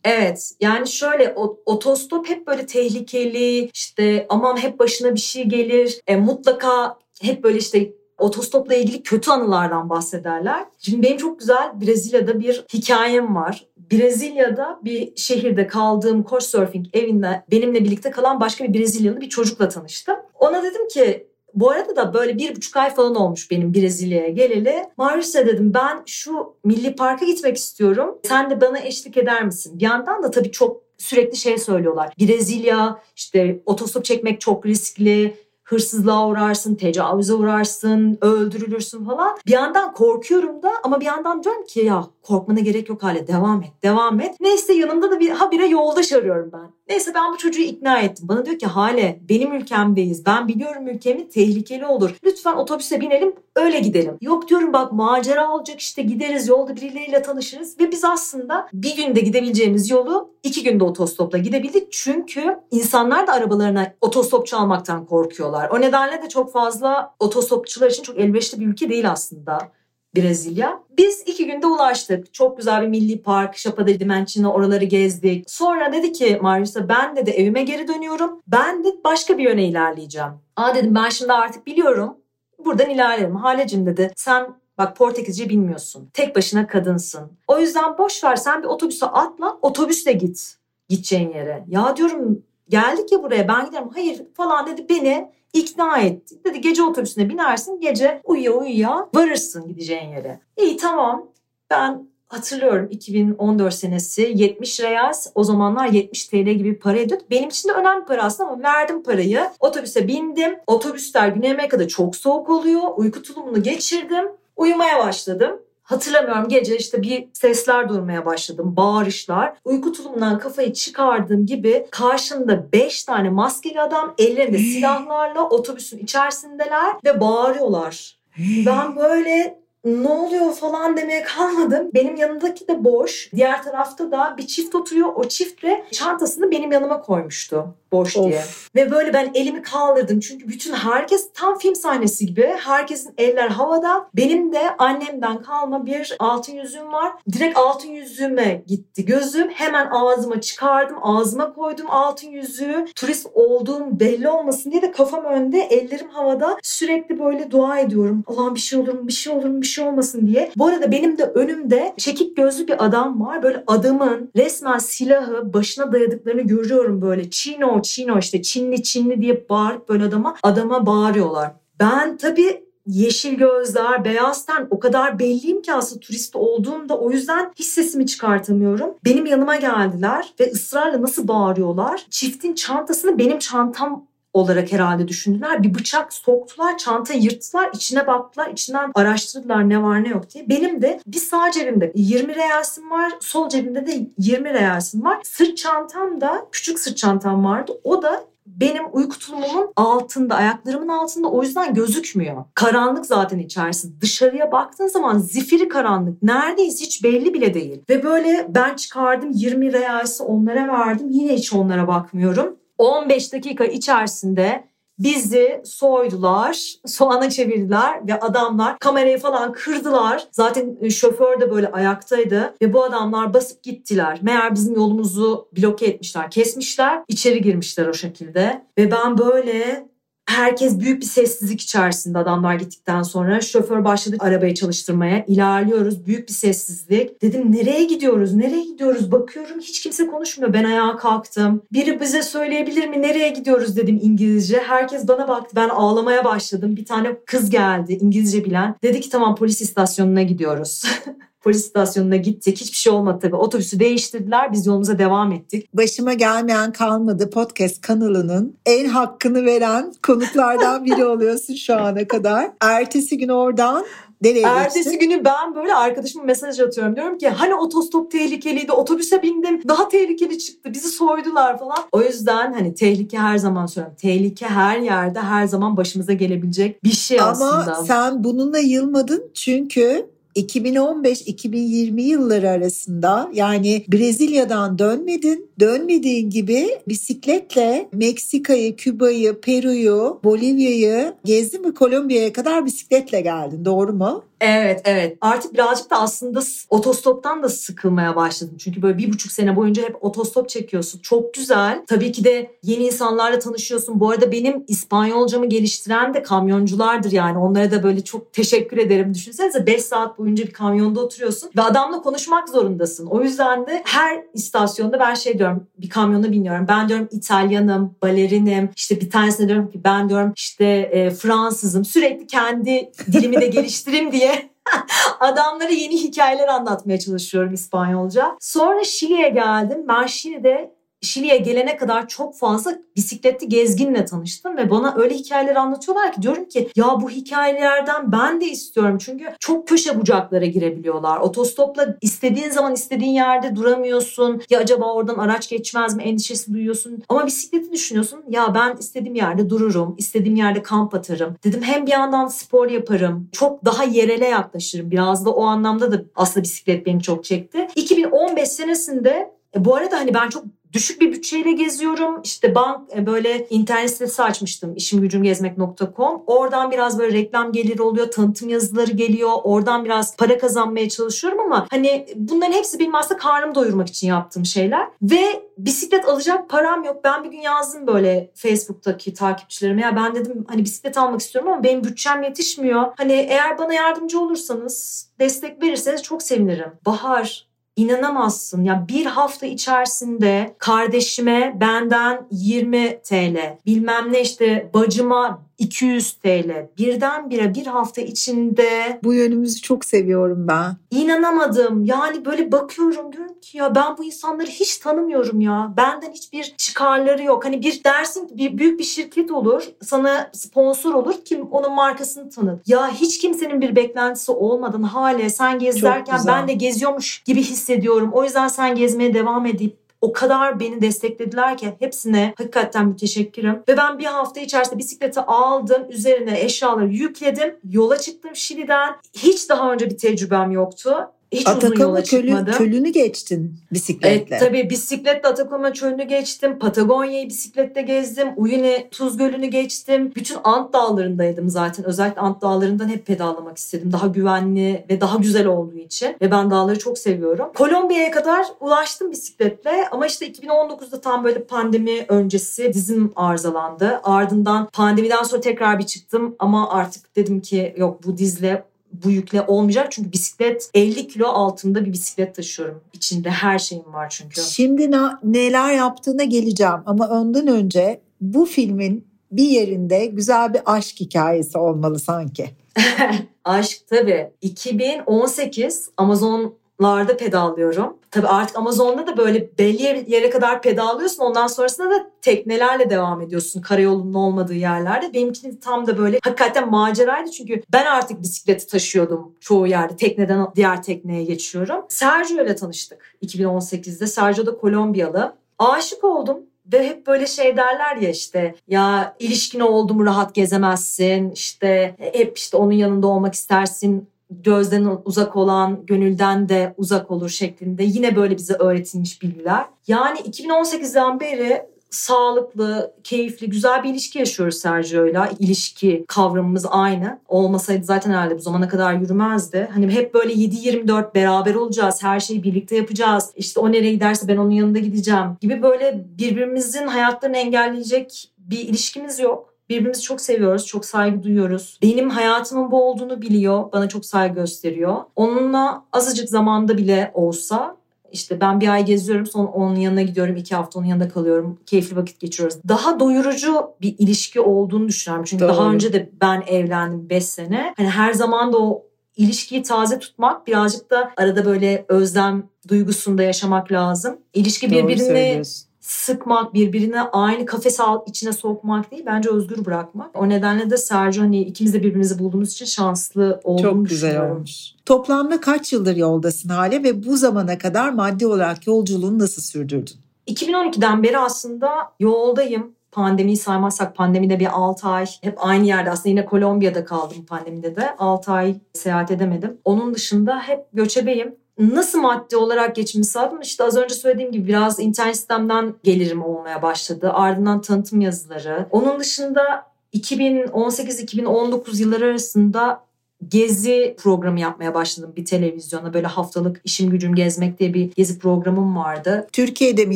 Evet 0.08 0.52
yani 0.62 0.88
şöyle 0.88 1.36
otostop 1.66 2.30
hep 2.30 2.48
böyle 2.48 2.66
tehlikeli 2.66 3.70
işte 3.74 4.26
aman 4.30 4.58
hep 4.58 4.80
başına 4.80 5.16
bir 5.16 5.20
şey 5.20 5.44
gelir 5.44 6.02
e, 6.08 6.16
mutlaka 6.16 7.00
hep 7.22 7.44
böyle 7.44 7.58
işte 7.58 7.92
otostopla 8.18 8.76
ilgili 8.76 9.04
kötü 9.04 9.32
anılardan 9.32 9.90
bahsederler. 9.90 10.66
Şimdi 10.80 11.08
benim 11.08 11.18
çok 11.18 11.40
güzel 11.40 11.82
Brezilya'da 11.82 12.40
bir 12.40 12.66
hikayem 12.74 13.36
var. 13.36 13.68
Brezilya'da 13.92 14.80
bir 14.84 15.16
şehirde 15.16 15.68
kaldığım 15.68 16.26
Couchsurfing 16.30 16.86
evinde 16.94 17.44
benimle 17.52 17.84
birlikte 17.84 18.12
kalan 18.12 18.40
başka 18.40 18.64
bir 18.64 18.80
Brezilyalı 18.80 19.22
bir 19.22 19.30
çocukla 19.30 19.70
tanıştım. 19.70 20.16
Ona 20.40 20.64
dedim 20.64 20.88
ki 20.88 21.28
bu 21.58 21.72
arada 21.72 21.96
da 21.96 22.14
böyle 22.14 22.38
bir 22.38 22.56
buçuk 22.56 22.78
ay 22.78 22.96
falan 22.96 23.16
olmuş 23.16 23.52
benim 23.52 23.74
Brezilya'ya 23.74 24.30
geleli. 24.30 24.86
Maurice 24.98 25.46
dedim 25.48 25.74
ben 25.74 26.04
şu 26.06 26.54
milli 26.64 26.96
parka 26.96 27.26
gitmek 27.26 27.58
istiyorum. 27.58 28.18
Sen 28.24 28.50
de 28.50 28.62
bana 28.62 28.80
eşlik 28.80 29.18
eder 29.18 29.46
misin? 29.46 29.80
Bir 29.80 29.84
yandan 29.84 30.24
da 30.24 30.32
tabii 30.32 30.52
çok 30.52 30.82
sürekli 30.98 31.38
şey 31.38 31.58
söylüyorlar. 31.58 32.14
Brezilya 32.20 33.00
işte 33.16 33.62
otostop 33.66 34.06
çekmek 34.06 34.42
çok 34.42 34.66
riskli 34.66 35.36
hırsızlığa 35.64 36.28
uğrarsın, 36.28 36.76
tecavüze 36.76 37.34
uğrarsın, 37.34 38.18
öldürülürsün 38.22 39.06
falan. 39.06 39.38
Bir 39.48 39.52
yandan 39.52 39.94
korkuyorum 39.94 40.64
da 40.64 40.72
ama 40.84 41.00
bir 41.00 41.06
yandan 41.06 41.44
diyorum 41.44 41.66
ki 41.66 41.80
ya 41.80 42.08
korkmana 42.22 42.60
gerek 42.60 42.90
yok 42.90 43.04
hale 43.04 43.28
devam 43.28 43.64
et, 43.64 43.84
devam 43.84 44.20
et. 44.20 44.36
Neyse 44.40 44.74
yanımda 44.74 45.12
da 45.12 45.20
bir 45.20 45.30
habire 45.30 45.66
yoldaş 45.68 46.14
arıyorum 46.14 46.50
ben. 46.54 46.77
Neyse 46.90 47.14
ben 47.14 47.34
bu 47.34 47.38
çocuğu 47.38 47.62
ikna 47.62 48.00
ettim. 48.00 48.28
Bana 48.28 48.46
diyor 48.46 48.60
ki 48.60 48.66
Hale 48.68 49.20
benim 49.30 49.54
ülkemdeyiz. 49.54 50.26
Ben 50.26 50.48
biliyorum 50.48 50.88
ülkemi 50.88 51.30
tehlikeli 51.30 51.86
olur. 51.86 52.16
Lütfen 52.24 52.56
otobüse 52.56 53.02
binelim 53.02 53.36
öyle 53.56 53.80
gidelim. 53.80 54.18
Yok 54.22 54.50
diyorum 54.50 54.74
bak 54.74 54.92
macera 54.92 55.52
olacak 55.52 55.80
işte 55.80 56.02
gideriz 56.02 56.48
yolda 56.48 56.76
birileriyle 56.76 57.22
tanışırız. 57.22 57.80
Ve 57.80 57.92
biz 57.92 58.04
aslında 58.04 58.68
bir 58.74 58.96
günde 58.96 59.20
gidebileceğimiz 59.20 59.90
yolu 59.90 60.30
iki 60.44 60.64
günde 60.64 60.84
otostopla 60.84 61.38
gidebildik. 61.38 61.92
Çünkü 61.92 62.60
insanlar 62.72 63.28
da 63.28 63.34
arabalarına 63.34 63.94
otostop 64.02 64.48
çalmaktan 64.48 65.06
korkuyorlar. 65.06 65.70
O 65.70 65.82
nedenle 65.82 66.22
de 66.24 66.30
çok 66.30 66.52
fazla 66.52 67.16
otostopçular 67.20 67.90
için 67.90 68.04
çok 68.04 68.18
elverişli 68.18 68.60
bir 68.60 68.68
ülke 68.68 68.90
değil 68.90 69.12
aslında. 69.12 69.72
Brezilya. 70.16 70.84
Biz 70.98 71.24
iki 71.26 71.46
günde 71.46 71.68
ulaştık. 71.68 72.34
Çok 72.34 72.58
güzel 72.58 72.82
bir 72.82 72.88
milli 72.88 73.22
park, 73.22 73.56
Chapada 73.58 74.00
Dimension'a 74.00 74.54
oraları 74.54 74.86
gezdik. 74.86 75.52
Sonra 75.52 75.94
dedi 75.94 76.12
ki 76.12 76.40
Marius'a 76.42 76.90
ben 76.90 77.16
de 77.16 77.26
de 77.26 77.32
evime 77.32 77.64
geri 77.64 77.88
dönüyorum. 77.88 78.42
Ben 78.48 78.84
de 78.84 78.90
başka 79.04 79.38
bir 79.38 79.44
yöne 79.44 79.66
ilerleyeceğim. 79.66 80.32
Aa 80.56 80.76
dedim 80.76 80.96
ben 80.96 81.10
şimdi 81.10 81.34
artık 81.34 81.68
biliyorum. 81.68 82.18
Buradan 82.66 82.90
ilerlerim. 82.90 83.36
Halecim 83.36 83.86
dedi. 83.86 84.12
Sen 84.16 84.56
Bak 84.78 84.96
Portekizce 84.96 85.50
bilmiyorsun. 85.50 86.10
Tek 86.14 86.36
başına 86.36 86.68
kadınsın. 86.68 87.32
O 87.48 87.60
yüzden 87.60 87.98
boş 87.98 88.24
ver 88.24 88.36
sen 88.36 88.64
bir 88.64 88.68
otobüse 88.68 89.06
atla. 89.06 89.58
Otobüsle 89.62 90.12
git. 90.12 90.56
Gideceğin 90.90 91.30
yere. 91.30 91.64
Ya 91.68 91.98
diyorum 91.98 92.44
geldik 92.70 93.12
ya 93.12 93.24
buraya 93.24 93.48
ben 93.48 93.66
giderim. 93.66 93.90
Hayır 93.94 94.22
falan 94.34 94.68
dedi 94.68 94.86
beni 94.90 95.32
ikna 95.54 95.98
etti. 95.98 96.44
Dedi 96.44 96.62
gece 96.62 96.84
otobüsüne 96.84 97.30
binersin 97.30 97.80
gece 97.80 98.22
uyuya 98.24 98.52
uyuya 98.52 99.10
varırsın 99.16 99.68
gideceğin 99.68 100.10
yere. 100.10 100.40
İyi 100.58 100.78
tamam 100.78 101.32
ben 101.70 102.08
hatırlıyorum 102.28 102.88
2014 102.92 103.74
senesi 103.74 104.34
70 104.36 104.80
reals 104.80 105.28
o 105.36 105.44
zamanlar 105.44 105.88
70 105.88 106.28
TL 106.28 106.50
gibi 106.50 106.80
para 106.80 107.00
ediyordu. 107.00 107.24
Benim 107.30 107.50
için 107.50 107.70
de 107.70 107.74
önemli 107.74 108.06
para 108.06 108.24
aslında 108.24 108.50
ama 108.50 108.64
verdim 108.64 109.04
parayı. 109.04 109.42
Otobüse 109.60 110.08
bindim. 110.08 110.56
Otobüsler 110.68 111.28
Güney 111.28 111.52
Amerika'da 111.52 111.88
çok 111.88 112.16
soğuk 112.16 112.50
oluyor. 112.50 112.82
Uyku 112.96 113.22
tulumunu 113.22 113.64
geçirdim. 113.64 114.26
Uyumaya 114.56 115.00
başladım. 115.00 115.62
Hatırlamıyorum 115.88 116.48
gece 116.48 116.78
işte 116.78 117.02
bir 117.02 117.28
sesler 117.34 117.90
duymaya 117.90 118.26
başladım. 118.26 118.74
Bağırışlar. 118.78 119.54
Uyku 119.66 119.94
tulumundan 119.94 120.40
kafayı 120.40 120.74
çıkardığım 120.74 121.46
gibi 121.46 121.88
karşımda 121.92 122.72
beş 122.72 123.04
tane 123.04 123.30
maskeli 123.30 123.82
adam 123.82 124.14
ellerinde 124.18 124.58
silahlarla 124.58 125.50
otobüsün 125.50 125.98
içerisindeler 125.98 126.96
ve 127.06 127.22
bağırıyorlar. 127.22 128.18
Ben 128.66 128.96
böyle 128.96 129.60
ne 129.88 130.08
oluyor 130.08 130.54
falan 130.54 130.98
demeye 130.98 131.24
kalmadım. 131.24 131.90
Benim 131.94 132.16
yanımdaki 132.16 132.68
de 132.68 132.84
boş. 132.84 133.30
Diğer 133.36 133.64
tarafta 133.64 134.12
da 134.12 134.36
bir 134.38 134.48
çift 134.48 134.76
oturuyor. 134.76 135.10
O 135.16 135.24
çift 135.28 135.64
de 135.64 135.86
çantasını 135.92 136.52
benim 136.52 136.72
yanıma 136.72 137.02
koymuştu 137.02 137.76
boş 137.92 138.18
of. 138.18 138.26
diye. 138.26 138.44
Ve 138.76 138.92
böyle 138.92 139.14
ben 139.14 139.32
elimi 139.34 139.62
kaldırdım. 139.62 140.20
Çünkü 140.20 140.48
bütün 140.48 140.74
herkes 140.74 141.30
tam 141.34 141.58
film 141.58 141.76
sahnesi 141.76 142.26
gibi. 142.26 142.56
Herkesin 142.60 143.14
eller 143.18 143.50
havada. 143.50 144.10
Benim 144.16 144.52
de 144.54 144.78
annemden 144.78 145.42
kalma 145.42 145.86
bir 145.86 146.16
altın 146.20 146.54
yüzüğüm 146.54 146.94
var. 146.94 147.12
Direkt 147.32 147.58
altın 147.58 147.90
yüzüğüme 147.90 148.64
gitti 148.68 149.06
gözüm. 149.06 149.50
Hemen 149.50 149.88
ağzıma 149.92 150.42
çıkardım. 150.42 150.98
Ağzıma 151.02 151.54
koydum 151.54 151.86
altın 151.90 152.30
yüzüğü. 152.30 152.86
Turist 152.96 153.28
olduğum 153.34 154.00
belli 154.00 154.30
olmasın 154.30 154.72
diye 154.72 154.82
de 154.82 154.92
kafam 154.92 155.26
önde. 155.26 155.60
Ellerim 155.60 156.10
havada. 156.10 156.58
Sürekli 156.64 157.20
böyle 157.20 157.52
dua 157.52 157.80
ediyorum. 157.80 158.24
Allah'ım 158.28 158.56
bir 158.56 158.60
şey 158.60 158.80
olur 158.80 158.94
mu? 158.94 159.08
Bir 159.08 159.14
şey 159.14 159.34
olur 159.34 159.50
mu? 159.50 159.62
Bir 159.62 159.68
şey 159.68 159.77
olmasın 159.80 160.28
diye. 160.28 160.52
Bu 160.58 160.66
arada 160.66 160.92
benim 160.92 161.18
de 161.18 161.24
önümde 161.24 161.94
çekik 161.98 162.38
gözlü 162.38 162.68
bir 162.68 162.86
adam 162.86 163.22
var. 163.22 163.44
Böyle 163.44 163.64
adamın 163.68 164.32
resmen 164.36 164.78
silahı 164.78 165.54
başına 165.54 165.92
dayadıklarını 165.92 166.42
görüyorum 166.42 167.02
böyle. 167.02 167.30
Çino, 167.30 167.82
Çino 167.82 168.20
işte 168.20 168.42
Çinli 168.42 168.84
Çinli 168.84 169.22
diye 169.22 169.50
bağırıp 169.50 169.90
böyle 169.90 170.04
adama 170.04 170.36
adama 170.44 170.86
bağırıyorlar. 170.86 171.52
Ben 171.80 172.18
tabii 172.18 172.68
yeşil 172.88 173.34
gözler, 173.34 174.06
beyaz 174.06 174.46
ten 174.46 174.68
o 174.70 174.80
kadar 174.80 175.20
belliyim 175.20 175.62
ki 175.62 175.74
aslında 175.74 176.00
turist 176.00 176.36
olduğumda 176.36 177.00
o 177.00 177.12
yüzden 177.12 177.52
hiç 177.56 177.66
sesimi 177.66 178.06
çıkartamıyorum. 178.06 178.90
Benim 179.06 179.26
yanıma 179.26 179.56
geldiler 179.56 180.34
ve 180.40 180.52
ısrarla 180.52 181.02
nasıl 181.02 181.28
bağırıyorlar. 181.28 182.06
Çiftin 182.10 182.54
çantasını 182.54 183.18
benim 183.18 183.40
çantam 183.40 184.08
olarak 184.34 184.72
herhalde 184.72 185.08
düşündüler. 185.08 185.64
Bir 185.64 185.74
bıçak 185.74 186.14
soktular, 186.14 186.78
çantayı 186.78 187.22
yırttılar, 187.22 187.70
içine 187.74 188.08
baktılar, 188.08 188.50
içinden 188.50 188.92
araştırdılar 188.96 189.70
ne 189.70 189.84
var 189.84 190.04
ne 190.04 190.10
yok 190.10 190.30
diye. 190.34 190.50
Benim 190.50 190.82
de 190.82 191.00
bir 191.08 191.20
sağ 191.20 191.52
cebimde 191.52 191.92
20 191.96 192.36
realsim 192.36 192.92
var, 192.92 193.14
sol 193.20 193.50
cebimde 193.50 193.88
de 193.88 194.10
20 194.18 194.54
realsim 194.54 195.04
var. 195.04 195.20
Sırt 195.24 195.58
çantam 195.58 196.22
da, 196.22 196.48
küçük 196.52 196.80
sırt 196.80 196.98
çantam 196.98 197.46
vardı. 197.46 197.72
O 197.84 198.02
da 198.02 198.24
benim 198.48 198.84
uyku 198.92 199.20
tulumumun 199.20 199.72
altında, 199.76 200.36
ayaklarımın 200.36 200.88
altında 200.88 201.28
o 201.28 201.44
yüzden 201.44 201.74
gözükmüyor. 201.74 202.44
Karanlık 202.54 203.06
zaten 203.06 203.40
içerisi. 203.40 204.02
Dışarıya 204.02 204.52
baktığın 204.52 204.88
zaman 204.88 205.18
zifiri 205.18 205.68
karanlık. 205.68 206.24
Neredeyiz 206.24 206.82
hiç 206.82 207.04
belli 207.04 207.34
bile 207.34 207.54
değil. 207.54 207.82
Ve 207.90 208.04
böyle 208.04 208.46
ben 208.50 208.76
çıkardım 208.76 209.32
20 209.34 209.74
realsi 209.74 210.24
onlara 210.24 210.68
verdim. 210.68 211.08
Yine 211.10 211.34
hiç 211.34 211.54
onlara 211.54 211.88
bakmıyorum. 211.88 212.58
15 212.78 213.34
dakika 213.34 213.66
içerisinde 213.66 214.64
bizi 215.00 215.62
soydular, 215.66 216.74
soğana 216.86 217.30
çevirdiler 217.30 218.08
ve 218.08 218.20
adamlar 218.20 218.80
kamerayı 218.80 219.18
falan 219.18 219.52
kırdılar. 219.52 220.28
Zaten 220.32 220.90
şoför 220.90 221.42
de 221.42 221.52
böyle 221.52 221.72
ayaktaydı 221.72 222.54
ve 222.62 222.74
bu 222.74 222.84
adamlar 222.84 223.34
basıp 223.34 223.64
gittiler. 223.64 224.20
Meğer 224.22 224.56
bizim 224.56 224.76
yolumuzu 224.76 225.50
bloke 225.58 225.86
etmişler, 225.86 226.32
kesmişler, 226.32 227.04
içeri 227.08 227.42
girmişler 227.42 227.88
o 227.88 227.94
şekilde. 227.94 228.66
Ve 228.78 228.92
ben 228.92 229.18
böyle 229.18 229.88
Herkes 230.28 230.80
büyük 230.80 231.02
bir 231.02 231.06
sessizlik 231.06 231.62
içerisinde 231.62 232.18
adamlar 232.18 232.56
gittikten 232.56 233.04
sonra. 233.04 233.42
Şoför 233.42 233.86
başladı 233.86 234.18
arabayı 234.20 234.54
çalıştırmaya. 234.54 235.26
İlerliyoruz. 235.26 236.06
Büyük 236.06 236.28
bir 236.28 236.34
sessizlik. 236.34 237.22
Dedim 237.22 237.52
nereye 237.52 237.84
gidiyoruz? 237.84 238.34
Nereye 238.34 238.64
gidiyoruz? 238.64 239.12
Bakıyorum 239.12 239.60
hiç 239.60 239.82
kimse 239.82 240.08
konuşmuyor. 240.08 240.54
Ben 240.54 240.64
ayağa 240.64 240.96
kalktım. 240.96 241.62
Biri 241.74 242.00
bize 242.00 242.24
söyleyebilir 242.24 242.88
mi? 242.88 243.02
Nereye 243.02 243.30
gidiyoruz 243.30 243.78
dedim 243.78 244.00
İngilizce. 244.02 244.60
Herkes 244.60 245.08
bana 245.08 245.28
baktı. 245.28 245.56
Ben 245.56 245.70
ağlamaya 245.70 246.24
başladım. 246.26 246.76
Bir 246.76 246.86
tane 246.86 247.18
kız 247.26 247.50
geldi 247.50 247.94
İngilizce 248.02 248.46
bilen. 248.46 248.76
Dedi 248.84 249.02
ki 249.02 249.10
tamam 249.10 249.36
polis 249.36 249.62
istasyonuna 249.62 250.22
gidiyoruz. 250.22 250.84
polis 251.48 251.66
istasyonuna 251.66 252.16
gittik. 252.16 252.62
Hiçbir 252.62 252.78
şey 252.78 252.94
olmadı 252.94 253.20
tabii. 253.22 253.36
Otobüsü 253.36 253.80
değiştirdiler. 253.80 254.52
Biz 254.52 254.68
yolumuza 254.68 255.00
devam 255.00 255.32
ettik. 255.32 255.70
Başıma 255.74 256.14
gelmeyen 256.14 256.72
kalmadı 256.72 257.30
podcast 257.30 257.82
kanalının 257.82 258.56
en 258.66 258.88
hakkını 258.88 259.46
veren 259.46 259.94
konuklardan 260.06 260.86
biri 260.86 261.06
oluyorsun 261.16 261.56
şu 261.56 261.76
ana 261.76 262.08
kadar. 262.08 262.52
Ertesi 262.62 263.18
gün 263.18 263.30
oradan 263.30 263.86
Nereye 264.22 264.46
Ertesi 264.46 264.92
geçtin? 264.92 265.00
günü 265.00 265.26
ben 265.26 265.56
böyle 265.56 265.74
arkadaşıma 265.74 266.24
mesaj 266.24 266.60
atıyorum. 266.60 266.96
Diyorum 266.96 267.18
ki 267.18 267.30
hani 267.30 267.56
otostop 267.56 268.12
tehlikeliydi, 268.12 268.72
otobüse 268.72 269.24
bindim, 269.24 269.62
daha 269.68 269.90
tehlikeli 269.90 270.40
çıktı, 270.40 270.74
bizi 270.74 270.90
soydular 270.90 271.60
falan. 271.60 271.78
O 271.92 272.02
yüzden 272.02 272.54
hani 272.54 272.76
tehlike 272.76 273.18
her 273.18 273.38
zaman 273.38 273.66
söylüyorum. 273.66 273.98
Tehlike 274.02 274.46
her 274.46 274.80
yerde 274.80 275.20
her 275.20 275.48
zaman 275.48 275.78
başımıza 275.78 276.14
gelebilecek 276.14 276.84
bir 276.84 276.90
şey 276.90 277.22
Ama 277.22 277.30
aslında. 277.30 277.76
Ama 277.76 277.86
sen 277.86 278.24
bununla 278.24 278.60
yılmadın 278.60 279.32
çünkü 279.34 280.17
2015-2020 280.38 282.02
yılları 282.02 282.50
arasında 282.50 283.30
yani 283.34 283.86
Brezilya'dan 283.88 284.80
dönmedin. 284.80 285.50
Dönmediğin 285.60 286.30
gibi 286.30 286.68
bisikletle 286.88 287.90
Meksika'yı, 287.94 288.76
Küba'yı, 288.76 289.42
Peru'yu, 289.42 290.20
Bolivya'yı 290.24 291.14
gezdin 291.26 291.62
mi 291.68 291.74
Kolombiya'ya 291.74 292.34
kadar 292.34 292.66
bisikletle 292.66 293.22
geldin 293.22 293.66
doğru 293.66 293.94
mu? 293.94 294.24
Evet 294.42 294.82
evet 294.86 295.18
artık 295.22 295.54
birazcık 295.54 295.90
da 295.90 296.02
aslında 296.02 296.40
otostoptan 296.70 297.44
da 297.44 297.50
sıkılmaya 297.50 298.16
başladım. 298.16 298.56
Çünkü 298.60 298.82
böyle 298.82 298.98
bir 298.98 299.14
buçuk 299.14 299.32
sene 299.32 299.56
boyunca 299.56 299.84
hep 299.84 300.04
otostop 300.04 300.50
çekiyorsun. 300.50 301.00
Çok 301.00 301.34
güzel. 301.34 301.84
Tabii 301.88 302.12
ki 302.12 302.24
de 302.24 302.52
yeni 302.64 302.84
insanlarla 302.84 303.40
tanışıyorsun. 303.40 304.00
Bu 304.00 304.10
arada 304.10 304.32
benim 304.32 304.64
İspanyolcamı 304.68 305.46
geliştiren 305.46 306.14
de 306.14 306.24
kamyonculardır 306.24 307.12
yani. 307.12 307.38
Onlara 307.38 307.72
da 307.72 307.84
böyle 307.84 308.04
çok 308.04 308.34
teşekkür 308.34 308.78
ederim. 308.78 309.14
Düşünsenize 309.14 309.66
5 309.66 309.84
saat 309.84 310.20
boyunca 310.20 310.46
bir 310.46 310.54
kamyonda 310.54 311.00
oturuyorsun 311.00 311.50
ve 311.58 311.62
adamla 311.62 312.02
konuşmak 312.02 312.50
zorundasın. 312.50 313.06
O 313.06 313.24
yüzden 313.24 313.68
de 313.68 313.82
her 313.86 314.24
istasyonda 314.34 315.00
ben 315.00 315.14
şey 315.14 315.40
diyorum 315.40 315.68
bir 315.78 315.90
kamyona 315.90 316.32
biniyorum. 316.32 316.66
Ben 316.68 316.90
diyorum 316.90 317.08
İtalyanım, 317.12 317.96
balerinim. 318.02 318.70
İşte 318.76 319.02
bir 319.02 319.10
tanesine 319.10 319.48
diyorum 319.48 319.70
ki 319.70 319.84
ben 319.84 320.10
diyorum 320.10 320.34
işte 320.36 320.66
e, 320.66 321.10
Fransızım. 321.10 321.86
Sürekli 321.86 322.28
kendi 322.28 322.92
dilimi 323.12 323.42
de 323.42 323.48
geliştireyim 323.48 324.12
diye 324.12 324.27
adamlara 325.20 325.70
yeni 325.70 326.04
hikayeler 326.04 326.48
anlatmaya 326.48 327.00
çalışıyorum 327.00 327.54
İspanyolca. 327.54 328.38
Sonra 328.40 328.84
Şili'ye 328.84 329.30
geldim. 329.30 329.86
Ben 329.88 330.06
Şili'de 330.06 330.77
Şili'ye 331.02 331.38
gelene 331.38 331.78
kadar 331.78 332.08
çok 332.08 332.36
fazla 332.38 332.78
bisikletli 332.96 333.50
gezginle 333.50 334.06
tanıştım 334.06 334.58
ve 334.58 334.70
bana 334.70 334.96
öyle 334.98 335.16
hikayeler 335.16 335.56
anlatıyorlar 335.56 336.14
ki 336.14 336.22
diyorum 336.22 336.46
ki 336.46 336.70
ya 336.76 336.86
bu 337.02 337.10
hikayelerden 337.10 338.12
ben 338.12 338.42
de 338.42 338.46
istiyorum 338.46 338.98
çünkü 338.98 339.26
çok 339.40 339.68
köşe 339.68 340.02
bucaklara 340.02 340.46
girebiliyorlar. 340.46 341.20
Otostopla 341.20 341.98
istediğin 342.02 342.50
zaman 342.50 342.74
istediğin 342.74 343.12
yerde 343.12 343.56
duramıyorsun. 343.56 344.42
Ya 344.50 344.60
acaba 344.60 344.94
oradan 344.94 345.18
araç 345.18 345.50
geçmez 345.50 345.96
mi 345.96 346.04
endişesi 346.04 346.54
duyuyorsun. 346.54 347.04
Ama 347.10 347.26
bisikleti 347.26 347.72
düşünüyorsun. 347.72 348.24
Ya 348.30 348.56
ben 348.56 348.78
istediğim 348.78 349.16
yerde 349.16 349.50
dururum. 349.50 349.96
istediğim 349.98 350.36
yerde 350.36 350.64
kamp 350.64 350.94
atarım. 350.96 351.36
Dedim 351.44 351.62
hem 351.62 351.86
bir 351.86 351.92
yandan 351.92 352.28
spor 352.28 352.70
yaparım. 352.70 353.30
Çok 353.32 353.66
daha 353.66 353.84
yerele 353.84 354.26
yaklaşırım. 354.26 354.92
Biraz 354.92 355.26
da 355.26 355.30
o 355.30 355.46
anlamda 355.46 355.92
da 355.92 356.02
aslında 356.16 356.44
bisiklet 356.44 356.86
beni 356.86 357.02
çok 357.02 357.24
çekti. 357.24 357.68
2015 357.76 358.50
senesinde 358.50 359.32
e, 359.56 359.66
bu 359.66 359.76
arada 359.76 359.98
hani 359.98 360.14
ben 360.14 360.30
çok 360.30 360.44
düşük 360.74 361.02
bir 361.02 361.12
bütçeyle 361.12 361.52
geziyorum. 361.52 362.22
İşte 362.24 362.56
bank 362.56 362.90
e, 362.96 363.06
böyle 363.06 363.48
internet 363.50 363.92
sitesi 363.92 364.24
açmıştım 364.24 364.76
işimgücümgezmek.com. 364.76 366.24
Oradan 366.28 366.72
biraz 366.72 367.00
böyle 367.00 367.18
reklam 367.18 367.52
geliri 367.52 367.82
oluyor, 367.82 368.12
tanıtım 368.12 368.50
yazıları 368.50 368.92
geliyor. 368.92 369.32
Oradan 369.44 369.86
biraz 369.86 370.16
para 370.16 370.38
kazanmaya 370.38 370.90
çalışıyorum 370.90 371.40
ama 371.40 371.68
hani 371.70 372.08
bunların 372.16 372.54
hepsi 372.54 372.80
benim 372.80 372.96
aslında 372.96 373.20
karnımı 373.20 373.56
doyurmak 373.56 373.88
için 373.88 374.08
yaptığım 374.08 374.46
şeyler. 374.46 374.88
Ve 375.02 375.48
bisiklet 375.58 376.06
alacak 376.10 376.50
param 376.50 376.84
yok. 376.84 377.04
Ben 377.04 377.24
bir 377.24 377.30
gün 377.30 377.42
yazdım 377.42 377.88
böyle 377.88 378.32
Facebook'taki 378.36 379.14
takipçilerime 379.14 379.82
ya 379.82 379.96
ben 379.96 380.16
dedim 380.16 380.46
hani 380.48 380.64
bisiklet 380.64 380.98
almak 380.98 381.22
istiyorum 381.22 381.52
ama 381.52 381.64
benim 381.64 381.84
bütçem 381.84 382.24
yetişmiyor. 382.24 382.94
Hani 382.98 383.14
eğer 383.14 383.58
bana 383.58 383.74
yardımcı 383.74 384.20
olursanız 384.20 385.08
destek 385.20 385.64
verirseniz 385.64 386.04
çok 386.04 386.24
sevinirim. 386.24 386.72
Bahar 386.86 387.47
İnanamazsın. 387.78 388.64
Ya 388.64 388.86
bir 388.88 389.06
hafta 389.06 389.46
içerisinde 389.46 390.56
kardeşime 390.58 391.58
benden 391.60 392.28
20 392.32 393.00
TL 393.04 393.58
bilmem 393.66 394.14
ne 394.14 394.22
işte 394.22 394.70
bacıma 394.74 395.47
200 395.58 396.14
TL 396.14 396.68
birdenbire 396.78 397.54
bir 397.54 397.66
hafta 397.66 398.02
içinde. 398.02 399.00
Bu 399.04 399.14
yönümüzü 399.14 399.62
çok 399.62 399.86
seviyorum 399.86 400.48
ben. 400.48 400.76
İnanamadım. 400.92 401.86
Yani 401.86 402.26
böyle 402.26 402.52
bakıyorum 402.52 403.14
diyorum 403.14 403.36
ki 403.42 403.58
ya 403.58 403.76
ben 403.76 403.98
bu 403.98 404.04
insanları 404.04 404.48
hiç 404.48 404.78
tanımıyorum 404.78 405.42
ya. 405.42 405.74
Benden 405.78 406.12
hiçbir 406.12 406.54
çıkarları 406.58 407.24
yok. 407.24 407.46
Hani 407.46 407.62
bir 407.62 407.84
dersin 407.84 408.28
ki 408.28 408.38
bir 408.38 408.58
büyük 408.58 408.80
bir 408.80 408.84
şirket 408.84 409.32
olur. 409.32 409.64
Sana 409.82 410.30
sponsor 410.34 410.94
olur. 410.94 411.16
Kim 411.26 411.42
onun 411.42 411.74
markasını 411.74 412.30
tanır. 412.30 412.60
Ya 412.68 412.92
hiç 412.92 413.18
kimsenin 413.18 413.62
bir 413.62 413.76
beklentisi 413.76 414.32
olmadan 414.32 414.84
hale 414.84 415.30
sen 415.30 415.60
gezerken 415.60 416.20
ben 416.28 416.48
de 416.48 416.54
geziyormuş 416.54 417.24
gibi 417.26 417.42
hissediyorum. 417.42 418.10
O 418.14 418.24
yüzden 418.24 418.48
sen 418.48 418.76
gezmeye 418.76 419.14
devam 419.14 419.46
edip 419.46 419.87
o 420.02 420.12
kadar 420.12 420.60
beni 420.60 420.82
desteklediler 420.82 421.58
ki 421.58 421.76
hepsine 421.80 422.34
hakikaten 422.38 422.88
müteşekkirim. 422.88 423.64
Ve 423.68 423.78
ben 423.78 424.00
bir 424.00 424.06
hafta 424.06 424.40
içerisinde 424.40 424.78
bisikleti 424.80 425.20
aldım, 425.20 425.86
üzerine 425.90 426.42
eşyaları 426.42 426.88
yükledim, 426.88 427.56
yola 427.64 427.98
çıktım 427.98 428.36
Şili'den. 428.36 428.96
Hiç 429.14 429.50
daha 429.50 429.74
önce 429.74 429.90
bir 429.90 429.98
tecrübem 429.98 430.52
yoktu. 430.52 431.12
Hiç 431.32 431.48
yola 431.80 432.04
çölü, 432.04 432.52
çölünü 432.58 432.90
geçtin 432.90 433.56
bisikletle. 433.74 434.36
Evet 434.36 434.40
tabii 434.40 434.70
bisikletle 434.70 435.30
Atakama 435.30 435.74
çölünü 435.74 436.04
geçtim. 436.04 436.60
Patagonya'yı 436.60 437.30
bisikletle 437.30 437.82
gezdim. 437.82 438.28
Uyuni 438.38 438.88
Tuz 438.92 439.18
Gölü'nü 439.18 439.46
geçtim. 439.46 440.12
Bütün 440.16 440.38
Ant 440.44 440.74
dağlarındaydım 440.74 441.50
zaten. 441.50 441.86
Özellikle 441.86 442.22
Ant 442.22 442.42
dağlarından 442.42 442.88
hep 442.88 443.06
pedallamak 443.06 443.58
istedim. 443.58 443.92
Daha 443.92 444.08
güvenli 444.08 444.86
ve 444.90 445.02
daha 445.02 445.18
güzel 445.18 445.48
olduğu 445.48 445.78
için. 445.78 446.16
Ve 446.22 446.32
ben 446.32 446.52
dağları 446.52 446.80
çok 446.80 446.98
seviyorum. 446.98 447.50
Kolombiya'ya 447.56 448.12
kadar 448.12 448.46
ulaştım 448.60 449.12
bisikletle. 449.12 449.88
Ama 449.92 450.08
işte 450.08 450.28
2019'da 450.28 451.02
tam 451.02 451.24
böyle 451.24 451.44
pandemi 451.44 452.06
öncesi 452.08 452.74
dizim 452.74 453.12
arızalandı. 453.16 454.00
Ardından 454.04 454.70
pandemiden 454.74 455.24
sonra 455.24 455.42
tekrar 455.42 455.80
bir 455.80 455.86
çıktım. 455.86 456.36
Ama 456.40 456.70
artık 456.70 457.16
dedim 457.16 457.42
ki 457.42 457.74
yok 457.78 458.00
bu 458.06 458.18
dizle 458.18 458.64
bu 458.92 459.12
yükle 459.12 459.42
olmayacak. 459.42 459.92
Çünkü 459.92 460.12
bisiklet 460.12 460.70
50 460.74 461.08
kilo 461.08 461.28
altında 461.28 461.86
bir 461.86 461.94
bisiklet 461.94 462.36
taşıyorum. 462.36 462.82
İçinde 462.94 463.30
her 463.30 463.60
şeyim 463.60 463.94
var 463.94 464.10
çünkü. 464.10 464.42
Şimdi 464.42 464.92
neler 465.24 465.74
yaptığına 465.74 466.24
geleceğim 466.24 466.80
ama 466.86 467.08
ondan 467.08 467.48
önce 467.48 468.02
bu 468.22 468.46
filmin 468.46 469.08
bir 469.32 469.50
yerinde 469.50 470.06
güzel 470.06 470.54
bir 470.54 470.62
aşk 470.66 471.00
hikayesi 471.00 471.58
olmalı 471.58 472.00
sanki. 472.00 472.50
aşk 473.46 473.88
tabii. 473.90 474.32
2018 474.42 475.90
Amazon 475.98 476.58
larda 476.82 477.18
pedallıyorum. 477.18 477.98
Tabii 478.12 478.28
artık 478.28 478.58
Amazon'da 478.58 479.08
da 479.08 479.18
böyle 479.18 479.58
belli 479.58 480.06
yere 480.08 480.30
kadar 480.30 480.62
pedallıyorsun. 480.62 481.24
Ondan 481.24 481.48
sonrasında 481.48 481.90
da 481.90 482.10
teknelerle 482.22 482.90
devam 482.90 483.22
ediyorsun 483.22 483.62
karayolunun 483.62 484.14
olmadığı 484.14 484.54
yerlerde. 484.54 485.14
Benimkinin 485.14 485.56
tam 485.56 485.88
da 485.88 485.98
böyle 485.98 486.20
hakikaten 486.24 486.70
maceraydı. 486.70 487.32
Çünkü 487.32 487.62
ben 487.74 487.86
artık 487.86 488.22
bisikleti 488.22 488.68
taşıyordum 488.68 489.36
çoğu 489.40 489.68
yerde. 489.68 489.96
Tekneden 489.96 490.48
diğer 490.56 490.84
tekneye 490.84 491.24
geçiyorum. 491.24 491.86
Sergio 491.90 492.44
ile 492.44 492.56
tanıştık 492.56 493.16
2018'de. 493.24 494.08
Sergio 494.08 494.46
da 494.46 494.58
Kolombiyalı. 494.58 495.34
Aşık 495.60 496.04
oldum. 496.04 496.38
Ve 496.74 496.90
hep 496.90 497.08
böyle 497.08 497.28
şey 497.28 497.58
derler 497.58 497.96
ya 497.98 498.10
işte 498.10 498.56
ya 498.68 499.16
ilişkin 499.20 499.60
oldu 499.60 499.94
mu 499.94 500.06
rahat 500.06 500.36
gezemezsin 500.36 501.32
işte 501.32 501.96
hep 502.14 502.38
işte 502.38 502.58
onun 502.58 502.72
yanında 502.72 503.08
olmak 503.08 503.34
istersin 503.34 504.10
gözden 504.30 504.98
uzak 505.06 505.36
olan 505.36 505.86
gönülden 505.86 506.50
de 506.50 506.74
uzak 506.78 507.12
olur 507.12 507.30
şeklinde 507.30 507.84
yine 507.84 508.16
böyle 508.16 508.38
bize 508.38 508.54
öğretilmiş 508.54 509.22
bilgiler. 509.22 509.66
Yani 509.88 510.20
2018'den 510.20 511.20
beri 511.20 511.66
sağlıklı, 511.90 512.94
keyifli, 513.04 513.50
güzel 513.50 513.84
bir 513.84 513.90
ilişki 513.90 514.20
yaşıyoruz 514.20 514.58
Sergio'yla. 514.58 515.30
İlişki 515.40 516.06
kavramımız 516.08 516.66
aynı. 516.70 517.20
Olmasaydı 517.28 517.86
zaten 517.86 518.12
herhalde 518.12 518.38
bu 518.38 518.42
zamana 518.42 518.68
kadar 518.68 518.94
yürümezdi. 518.94 519.70
Hani 519.74 519.92
hep 519.92 520.14
böyle 520.14 520.34
7-24 520.34 521.16
beraber 521.16 521.56
olacağız. 521.56 522.04
Her 522.04 522.20
şeyi 522.20 522.44
birlikte 522.44 522.76
yapacağız. 522.76 523.32
İşte 523.36 523.60
o 523.60 523.72
nereye 523.72 523.94
giderse 523.94 524.28
ben 524.28 524.38
onun 524.38 524.52
yanında 524.52 524.80
gideceğim 524.80 525.38
gibi 525.42 525.62
böyle 525.62 526.06
birbirimizin 526.18 526.88
hayatlarını 526.88 527.38
engelleyecek 527.38 528.32
bir 528.38 528.60
ilişkimiz 528.60 529.20
yok. 529.20 529.57
Birbirimizi 529.70 530.02
çok 530.02 530.22
seviyoruz, 530.22 530.66
çok 530.66 530.86
saygı 530.86 531.24
duyuyoruz. 531.24 531.80
Benim 531.82 532.10
hayatımın 532.10 532.72
bu 532.72 532.84
olduğunu 532.90 533.22
biliyor, 533.22 533.72
bana 533.72 533.90
çok 533.90 534.06
saygı 534.06 534.36
gösteriyor. 534.36 534.96
Onunla 535.16 535.84
azıcık 535.94 536.30
zamanda 536.30 536.78
bile 536.78 537.12
olsa 537.14 537.78
işte 538.12 538.42
ben 538.42 538.62
bir 538.62 538.68
ay 538.68 538.86
geziyorum 538.86 539.26
sonra 539.26 539.48
onun 539.48 539.76
yanına 539.76 540.02
gidiyorum 540.02 540.36
iki 540.36 540.56
hafta 540.56 540.80
onun 540.80 540.88
yanında 540.88 541.10
kalıyorum 541.10 541.60
keyifli 541.66 541.96
vakit 541.96 542.20
geçiriyoruz. 542.20 542.58
Daha 542.68 543.00
doyurucu 543.00 543.70
bir 543.82 543.96
ilişki 543.98 544.42
olduğunu 544.42 544.88
düşünüyorum. 544.88 545.26
Çünkü 545.26 545.44
Doğru. 545.44 545.50
daha 545.50 545.72
önce 545.72 545.94
de 545.94 546.10
ben 546.22 546.44
evlendim 546.48 547.10
5 547.10 547.26
sene. 547.26 547.74
Hani 547.78 547.90
her 547.90 548.14
zaman 548.14 548.54
da 548.54 548.58
o 548.58 548.84
ilişkiyi 549.18 549.64
taze 549.64 550.00
tutmak 550.00 550.48
birazcık 550.48 550.92
da 550.92 551.12
arada 551.18 551.46
böyle 551.46 551.86
özlem 551.88 552.44
duygusunda 552.68 553.24
yaşamak 553.24 553.72
lazım. 553.72 554.18
İlişki 554.34 554.72
birbirini 554.72 555.42
sıkmak, 555.88 556.54
birbirine 556.54 557.02
aynı 557.02 557.46
kafes 557.46 557.80
içine 558.06 558.34
sokmak 558.34 558.92
değil. 558.92 559.04
Bence 559.06 559.30
özgür 559.30 559.66
bırakmak. 559.66 560.22
O 560.22 560.30
nedenle 560.30 560.70
de 560.70 560.78
Sergio 560.78 561.24
hani 561.24 561.42
ikimiz 561.42 561.74
de 561.74 561.80
birbirimizi 561.80 562.20
bulduğumuz 562.20 562.52
için 562.52 562.66
şanslı 562.66 563.40
olduğunu 563.44 563.62
Çok 563.62 563.90
güzel 563.90 564.32
olmuş. 564.32 564.72
Toplamda 564.86 565.42
kaç 565.42 565.74
yıldır 565.74 565.96
yoldasın 565.96 566.50
Hale 566.50 566.84
ve 566.84 567.06
bu 567.06 567.18
zamana 567.18 567.58
kadar 567.58 567.90
maddi 567.90 568.28
olarak 568.28 568.68
yolculuğunu 568.68 569.20
nasıl 569.20 569.42
sürdürdün? 569.42 569.96
2012'den 570.28 571.04
beri 571.04 571.18
aslında 571.18 571.70
yoldayım 572.00 572.72
pandemiyi 572.92 573.38
saymazsak 573.38 573.96
pandemide 573.96 574.40
bir 574.40 574.58
6 574.60 574.88
ay 574.88 575.06
hep 575.22 575.38
aynı 575.38 575.66
yerde 575.66 575.92
aslında 575.92 576.10
yine 576.10 576.26
Kolombiya'da 576.26 576.86
kaldım 576.86 577.26
pandemide 577.26 577.76
de 577.76 577.96
6 577.98 578.32
ay 578.32 578.56
seyahat 578.74 579.12
edemedim. 579.12 579.58
Onun 579.66 579.94
dışında 579.94 580.40
hep 580.40 580.66
göçebeyim 580.74 581.36
nasıl 581.58 582.00
maddi 582.02 582.38
olarak 582.38 582.76
geçimi 582.76 583.06
sağladım? 583.06 583.42
İşte 583.42 583.64
az 583.64 583.78
önce 583.78 583.96
söylediğim 583.96 584.32
gibi 584.32 584.48
biraz 584.48 584.80
internet 584.80 585.16
sistemden 585.16 585.74
gelirim 585.84 586.24
olmaya 586.26 586.62
başladı. 586.62 587.12
Ardından 587.14 587.62
tanıtım 587.62 588.02
yazıları. 588.02 588.68
Onun 588.72 589.00
dışında 589.00 589.68
2018-2019 589.94 591.82
yılları 591.82 592.06
arasında 592.06 592.87
gezi 593.30 593.96
programı 594.00 594.40
yapmaya 594.40 594.74
başladım 594.74 595.14
bir 595.16 595.26
televizyona. 595.26 595.94
Böyle 595.94 596.08
haftalık 596.08 596.62
işim 596.64 596.90
gücüm 596.90 597.16
gezmek 597.16 597.60
diye 597.60 597.74
bir 597.74 597.92
gezi 597.92 598.20
programım 598.20 598.76
vardı. 598.76 599.28
Türkiye'de 599.32 599.86
mi 599.86 599.96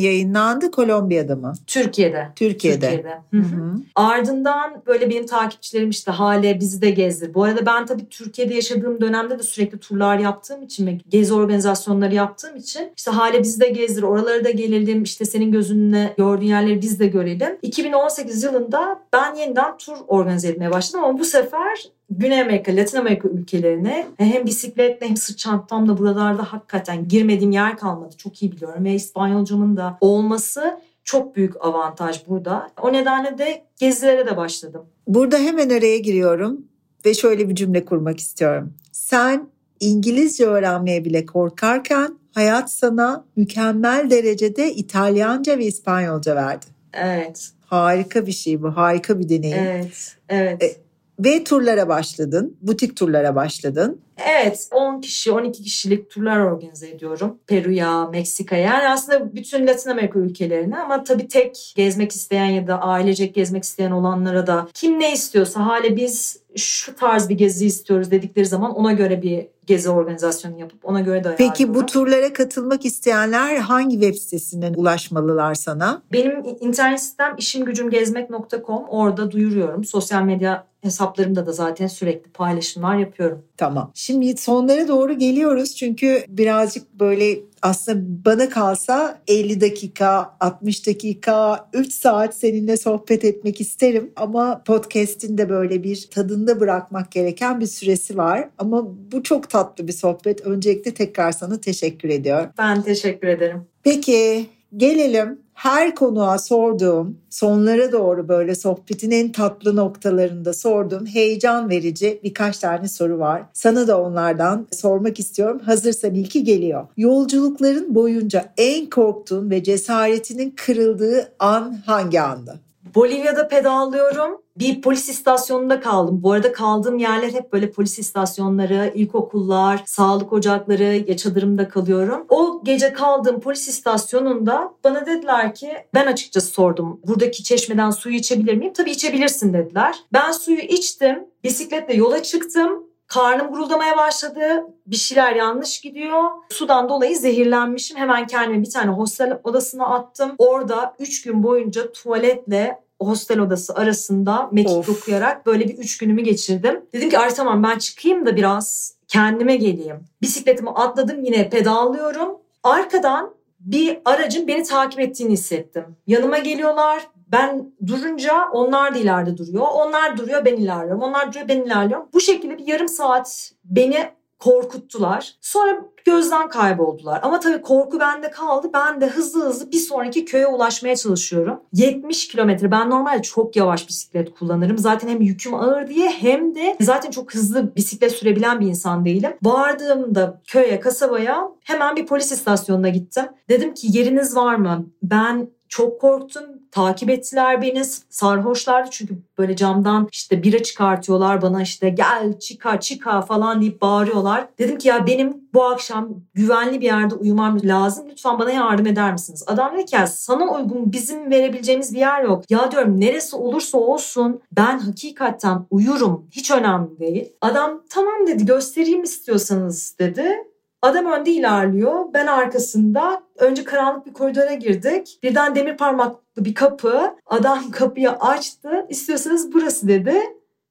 yayınlandı, 0.00 0.70
Kolombiya'da 0.70 1.36
mı? 1.36 1.52
Türkiye'de. 1.66 2.28
Türkiye'de. 2.36 2.90
Türkiye'de. 2.90 3.20
Hı 3.30 3.56
hı. 3.56 3.74
Ardından 3.94 4.82
böyle 4.86 5.10
benim 5.10 5.26
takipçilerim 5.26 5.90
işte 5.90 6.10
hale 6.10 6.60
bizi 6.60 6.82
de 6.82 6.90
gezdir. 6.90 7.34
Bu 7.34 7.44
arada 7.44 7.66
ben 7.66 7.86
tabii 7.86 8.08
Türkiye'de 8.08 8.54
yaşadığım 8.54 9.00
dönemde 9.00 9.38
de 9.38 9.42
sürekli 9.42 9.78
turlar 9.78 10.18
yaptığım 10.18 10.62
için 10.62 10.86
ve 10.86 10.98
gezi 11.08 11.34
organizasyonları 11.34 12.14
yaptığım 12.14 12.56
için 12.56 12.92
işte 12.96 13.10
hale 13.10 13.42
bizi 13.42 13.60
de 13.60 13.68
gezdir, 13.68 14.02
oralara 14.02 14.44
da 14.44 14.50
gelelim, 14.50 15.02
işte 15.02 15.24
senin 15.24 15.52
gözünle 15.52 16.14
gördüğün 16.16 16.46
yerleri 16.46 16.82
biz 16.82 17.00
de 17.00 17.06
görelim. 17.06 17.58
2018 17.62 18.42
yılında 18.42 19.00
ben 19.12 19.34
yeniden 19.34 19.76
tur 19.76 19.96
organize 20.08 20.48
etmeye 20.48 20.70
başladım 20.70 21.04
ama 21.04 21.18
bu 21.18 21.24
sefer 21.24 21.92
Güney 22.18 22.40
Amerika, 22.40 22.76
Latin 22.76 22.98
Amerika 22.98 23.28
ülkelerine 23.28 24.06
hem 24.18 24.46
bisikletle 24.46 25.08
hem 25.08 25.16
sırt 25.16 25.38
çantamla 25.38 25.98
buralarda 25.98 26.52
hakikaten 26.52 27.08
girmediğim 27.08 27.52
yer 27.52 27.76
kalmadı. 27.76 28.16
Çok 28.16 28.42
iyi 28.42 28.52
biliyorum 28.52 28.84
ve 28.84 28.94
İspanyolcamın 28.94 29.76
da 29.76 29.98
olması 30.00 30.80
çok 31.04 31.36
büyük 31.36 31.64
avantaj 31.64 32.26
burada. 32.28 32.70
O 32.82 32.92
nedenle 32.92 33.38
de 33.38 33.64
gezilere 33.80 34.26
de 34.26 34.36
başladım. 34.36 34.86
Burada 35.06 35.38
hemen 35.38 35.70
araya 35.70 35.98
giriyorum 35.98 36.66
ve 37.04 37.14
şöyle 37.14 37.48
bir 37.48 37.54
cümle 37.54 37.84
kurmak 37.84 38.20
istiyorum. 38.20 38.74
Sen 38.92 39.48
İngilizce 39.80 40.46
öğrenmeye 40.46 41.04
bile 41.04 41.26
korkarken 41.26 42.18
hayat 42.34 42.72
sana 42.72 43.24
mükemmel 43.36 44.10
derecede 44.10 44.74
İtalyanca 44.74 45.58
ve 45.58 45.64
İspanyolca 45.64 46.36
verdi. 46.36 46.66
Evet. 46.92 47.50
Harika 47.66 48.26
bir 48.26 48.32
şey 48.32 48.62
bu, 48.62 48.76
harika 48.76 49.18
bir 49.18 49.28
deneyim. 49.28 49.58
Evet, 49.58 50.16
evet. 50.28 50.81
Ve 51.24 51.44
turlara 51.44 51.88
başladın, 51.88 52.56
butik 52.62 52.96
turlara 52.96 53.34
başladın. 53.34 54.00
Evet 54.18 54.68
10 54.72 55.00
kişi 55.00 55.32
12 55.32 55.62
kişilik 55.62 56.10
turlar 56.10 56.40
organize 56.40 56.90
ediyorum. 56.90 57.38
Peru'ya, 57.46 58.06
Meksika'ya 58.06 58.62
yani 58.62 58.88
aslında 58.88 59.34
bütün 59.34 59.66
Latin 59.66 59.90
Amerika 59.90 60.18
ülkelerine 60.18 60.78
ama 60.78 61.04
tabii 61.04 61.28
tek 61.28 61.72
gezmek 61.76 62.12
isteyen 62.12 62.46
ya 62.46 62.66
da 62.66 62.80
ailecek 62.80 63.34
gezmek 63.34 63.64
isteyen 63.64 63.90
olanlara 63.90 64.46
da 64.46 64.68
kim 64.74 65.00
ne 65.00 65.12
istiyorsa 65.12 65.66
hale 65.66 65.96
biz 65.96 66.41
şu 66.56 66.96
tarz 66.96 67.28
bir 67.28 67.34
gezi 67.34 67.66
istiyoruz 67.66 68.10
dedikleri 68.10 68.46
zaman 68.46 68.74
ona 68.74 68.92
göre 68.92 69.22
bir 69.22 69.46
gezi 69.66 69.90
organizasyonu 69.90 70.60
yapıp 70.60 70.84
ona 70.84 71.00
göre 71.00 71.24
de 71.24 71.34
Peki 71.38 71.74
bu 71.74 71.86
turlara 71.86 72.32
katılmak 72.32 72.84
isteyenler 72.84 73.56
hangi 73.56 74.00
web 74.00 74.14
sitesinden 74.14 74.74
ulaşmalılar 74.74 75.54
sana? 75.54 76.02
Benim 76.12 76.44
internet 76.60 77.02
sitem 77.02 77.34
işimgücümgezmek.com 77.38 78.84
orada 78.88 79.30
duyuruyorum. 79.30 79.84
Sosyal 79.84 80.22
medya 80.22 80.66
hesaplarımda 80.80 81.46
da 81.46 81.52
zaten 81.52 81.86
sürekli 81.86 82.30
paylaşımlar 82.30 82.96
yapıyorum. 82.96 83.42
Tamam. 83.56 83.90
Şimdi 83.94 84.36
sonlara 84.36 84.88
doğru 84.88 85.18
geliyoruz 85.18 85.76
çünkü 85.76 86.24
birazcık 86.28 86.94
böyle 86.94 87.38
aslında 87.62 88.24
bana 88.24 88.48
kalsa 88.48 89.22
50 89.28 89.60
dakika, 89.60 90.36
60 90.40 90.86
dakika, 90.86 91.68
3 91.72 91.92
saat 91.92 92.36
seninle 92.36 92.76
sohbet 92.76 93.24
etmek 93.24 93.60
isterim. 93.60 94.12
Ama 94.16 94.62
podcast'in 94.62 95.38
de 95.38 95.48
böyle 95.48 95.82
bir 95.82 96.08
tadında 96.10 96.60
bırakmak 96.60 97.12
gereken 97.12 97.60
bir 97.60 97.66
süresi 97.66 98.16
var. 98.16 98.48
Ama 98.58 98.84
bu 99.12 99.22
çok 99.22 99.50
tatlı 99.50 99.88
bir 99.88 99.92
sohbet. 99.92 100.40
Öncelikle 100.40 100.94
tekrar 100.94 101.32
sana 101.32 101.60
teşekkür 101.60 102.08
ediyorum. 102.08 102.50
Ben 102.58 102.82
teşekkür 102.82 103.28
ederim. 103.28 103.66
Peki 103.82 104.46
gelelim 104.76 105.41
her 105.54 105.94
konuğa 105.94 106.38
sorduğum, 106.38 107.18
sonlara 107.30 107.92
doğru 107.92 108.28
böyle 108.28 108.54
sohbetin 108.54 109.10
en 109.10 109.32
tatlı 109.32 109.76
noktalarında 109.76 110.52
sorduğum 110.52 111.06
heyecan 111.06 111.70
verici 111.70 112.20
birkaç 112.24 112.58
tane 112.58 112.88
soru 112.88 113.18
var. 113.18 113.42
Sana 113.52 113.88
da 113.88 114.02
onlardan 114.02 114.66
sormak 114.72 115.18
istiyorum. 115.18 115.58
Hazırsan 115.58 116.14
ilki 116.14 116.44
geliyor. 116.44 116.86
Yolculukların 116.96 117.94
boyunca 117.94 118.52
en 118.56 118.90
korktuğun 118.90 119.50
ve 119.50 119.62
cesaretinin 119.62 120.54
kırıldığı 120.56 121.32
an 121.38 121.82
hangi 121.86 122.20
andı? 122.20 122.60
Bolivya'da 122.94 123.48
pedallıyorum. 123.48 124.41
Bir 124.58 124.82
polis 124.82 125.08
istasyonunda 125.08 125.80
kaldım. 125.80 126.22
Bu 126.22 126.32
arada 126.32 126.52
kaldığım 126.52 126.98
yerler 126.98 127.32
hep 127.32 127.52
böyle 127.52 127.70
polis 127.70 127.98
istasyonları, 127.98 128.92
ilkokullar, 128.94 129.82
sağlık 129.86 130.32
ocakları, 130.32 131.04
ya 131.06 131.16
çadırımda 131.16 131.68
kalıyorum. 131.68 132.26
O 132.28 132.60
gece 132.64 132.92
kaldığım 132.92 133.40
polis 133.40 133.68
istasyonunda 133.68 134.74
bana 134.84 135.06
dediler 135.06 135.54
ki 135.54 135.72
ben 135.94 136.06
açıkçası 136.06 136.46
sordum. 136.46 137.00
Buradaki 137.06 137.44
çeşmeden 137.44 137.90
suyu 137.90 138.14
içebilir 138.14 138.54
miyim? 138.54 138.72
Tabii 138.72 138.90
içebilirsin 138.90 139.52
dediler. 139.52 139.96
Ben 140.12 140.32
suyu 140.32 140.58
içtim. 140.58 141.24
Bisikletle 141.44 141.94
yola 141.94 142.22
çıktım. 142.22 142.84
Karnım 143.06 143.46
guruldamaya 143.48 143.96
başladı. 143.96 144.66
Bir 144.86 144.96
şeyler 144.96 145.36
yanlış 145.36 145.80
gidiyor. 145.80 146.22
Sudan 146.50 146.88
dolayı 146.88 147.16
zehirlenmişim. 147.16 147.96
Hemen 147.96 148.26
kendimi 148.26 148.62
bir 148.62 148.70
tane 148.70 148.90
hostel 148.90 149.40
odasına 149.44 149.86
attım. 149.86 150.34
Orada 150.38 150.94
3 150.98 151.22
gün 151.22 151.42
boyunca 151.42 151.92
tuvaletle 151.92 152.82
hostel 153.06 153.40
odası 153.40 153.74
arasında 153.74 154.48
mekik 154.52 154.88
okuyarak 154.88 155.46
böyle 155.46 155.68
bir 155.68 155.78
3 155.78 155.98
günümü 155.98 156.22
geçirdim. 156.22 156.80
Dedim 156.92 157.10
ki 157.10 157.18
ay 157.18 157.34
tamam 157.34 157.62
ben 157.62 157.78
çıkayım 157.78 158.26
da 158.26 158.36
biraz 158.36 158.94
kendime 159.08 159.56
geleyim. 159.56 159.96
Bisikletimi 160.22 160.70
atladım 160.70 161.24
yine 161.24 161.50
pedallıyorum. 161.50 162.38
Arkadan 162.62 163.34
bir 163.60 163.98
aracın 164.04 164.48
beni 164.48 164.62
takip 164.62 165.00
ettiğini 165.00 165.32
hissettim. 165.32 165.84
Yanıma 166.06 166.38
geliyorlar. 166.38 167.08
Ben 167.32 167.72
durunca 167.86 168.48
onlar 168.52 168.94
da 168.94 168.98
ileride 168.98 169.36
duruyor. 169.36 169.66
Onlar 169.74 170.16
duruyor 170.16 170.44
ben 170.44 170.56
ilerliyorum. 170.56 171.02
Onlar 171.02 171.28
duruyor 171.28 171.48
ben 171.48 171.60
ilerliyorum. 171.60 172.08
Bu 172.12 172.20
şekilde 172.20 172.58
bir 172.58 172.66
yarım 172.66 172.88
saat 172.88 173.52
beni 173.64 174.08
korkuttular. 174.42 175.34
Sonra 175.40 175.84
gözden 176.04 176.48
kayboldular. 176.48 177.20
Ama 177.22 177.40
tabii 177.40 177.62
korku 177.62 178.00
bende 178.00 178.30
kaldı. 178.30 178.70
Ben 178.74 179.00
de 179.00 179.06
hızlı 179.06 179.44
hızlı 179.44 179.72
bir 179.72 179.78
sonraki 179.78 180.24
köye 180.24 180.46
ulaşmaya 180.46 180.96
çalışıyorum. 180.96 181.60
70 181.72 182.28
kilometre. 182.28 182.70
Ben 182.70 182.90
normalde 182.90 183.22
çok 183.22 183.56
yavaş 183.56 183.88
bisiklet 183.88 184.34
kullanırım. 184.34 184.78
Zaten 184.78 185.08
hem 185.08 185.20
yüküm 185.20 185.54
ağır 185.54 185.88
diye 185.88 186.10
hem 186.10 186.54
de 186.54 186.76
zaten 186.80 187.10
çok 187.10 187.34
hızlı 187.34 187.76
bisiklet 187.76 188.12
sürebilen 188.12 188.60
bir 188.60 188.66
insan 188.66 189.04
değilim. 189.04 189.32
Vardığımda 189.42 190.40
köye, 190.46 190.80
kasabaya 190.80 191.48
hemen 191.64 191.96
bir 191.96 192.06
polis 192.06 192.32
istasyonuna 192.32 192.88
gittim. 192.88 193.24
Dedim 193.48 193.74
ki 193.74 193.86
yeriniz 193.90 194.36
var 194.36 194.54
mı? 194.54 194.86
Ben 195.02 195.48
çok 195.72 196.00
korktum. 196.00 196.42
Takip 196.70 197.10
ettiler 197.10 197.62
beni. 197.62 197.84
Sarhoşlardı 197.84 198.90
çünkü 198.90 199.14
böyle 199.38 199.56
camdan 199.56 200.08
işte 200.12 200.42
bira 200.42 200.62
çıkartıyorlar 200.62 201.42
bana 201.42 201.62
işte 201.62 201.88
gel 201.88 202.38
çıka 202.38 202.80
çıka 202.80 203.22
falan 203.22 203.60
deyip 203.60 203.82
bağırıyorlar. 203.82 204.48
Dedim 204.58 204.78
ki 204.78 204.88
ya 204.88 205.06
benim 205.06 205.36
bu 205.54 205.64
akşam 205.64 206.08
güvenli 206.34 206.80
bir 206.80 206.86
yerde 206.86 207.14
uyumam 207.14 207.60
lazım. 207.64 208.06
Lütfen 208.10 208.38
bana 208.38 208.50
yardım 208.50 208.86
eder 208.86 209.12
misiniz? 209.12 209.44
Adam 209.46 209.74
dedi 209.74 209.84
ki 209.84 209.96
sana 210.06 210.54
uygun 210.54 210.92
bizim 210.92 211.30
verebileceğimiz 211.30 211.94
bir 211.94 211.98
yer 211.98 212.22
yok. 212.22 212.44
Ya 212.50 212.70
diyorum 212.70 213.00
neresi 213.00 213.36
olursa 213.36 213.78
olsun 213.78 214.40
ben 214.52 214.78
hakikaten 214.78 215.66
uyurum. 215.70 216.26
Hiç 216.30 216.50
önemli 216.50 216.98
değil. 216.98 217.32
Adam 217.40 217.82
tamam 217.88 218.26
dedi 218.26 218.46
göstereyim 218.46 219.02
istiyorsanız 219.02 219.96
dedi. 219.98 220.51
Adam 220.82 221.06
önde 221.06 221.30
ilerliyor. 221.30 222.04
Ben 222.14 222.26
arkasında. 222.26 223.22
Önce 223.38 223.64
karanlık 223.64 224.06
bir 224.06 224.12
koridora 224.12 224.54
girdik. 224.54 225.18
Birden 225.22 225.54
demir 225.54 225.76
parmaklı 225.76 226.44
bir 226.44 226.54
kapı. 226.54 227.14
Adam 227.26 227.70
kapıyı 227.72 228.10
açtı. 228.10 228.86
İstiyorsanız 228.88 229.52
burası 229.52 229.88
dedi. 229.88 230.20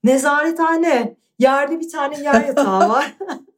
Nezarethane. 0.04 1.16
Yerde 1.40 1.80
bir 1.80 1.90
tane 1.90 2.20
yer 2.20 2.46
yatağı 2.48 2.90
var. 2.90 3.18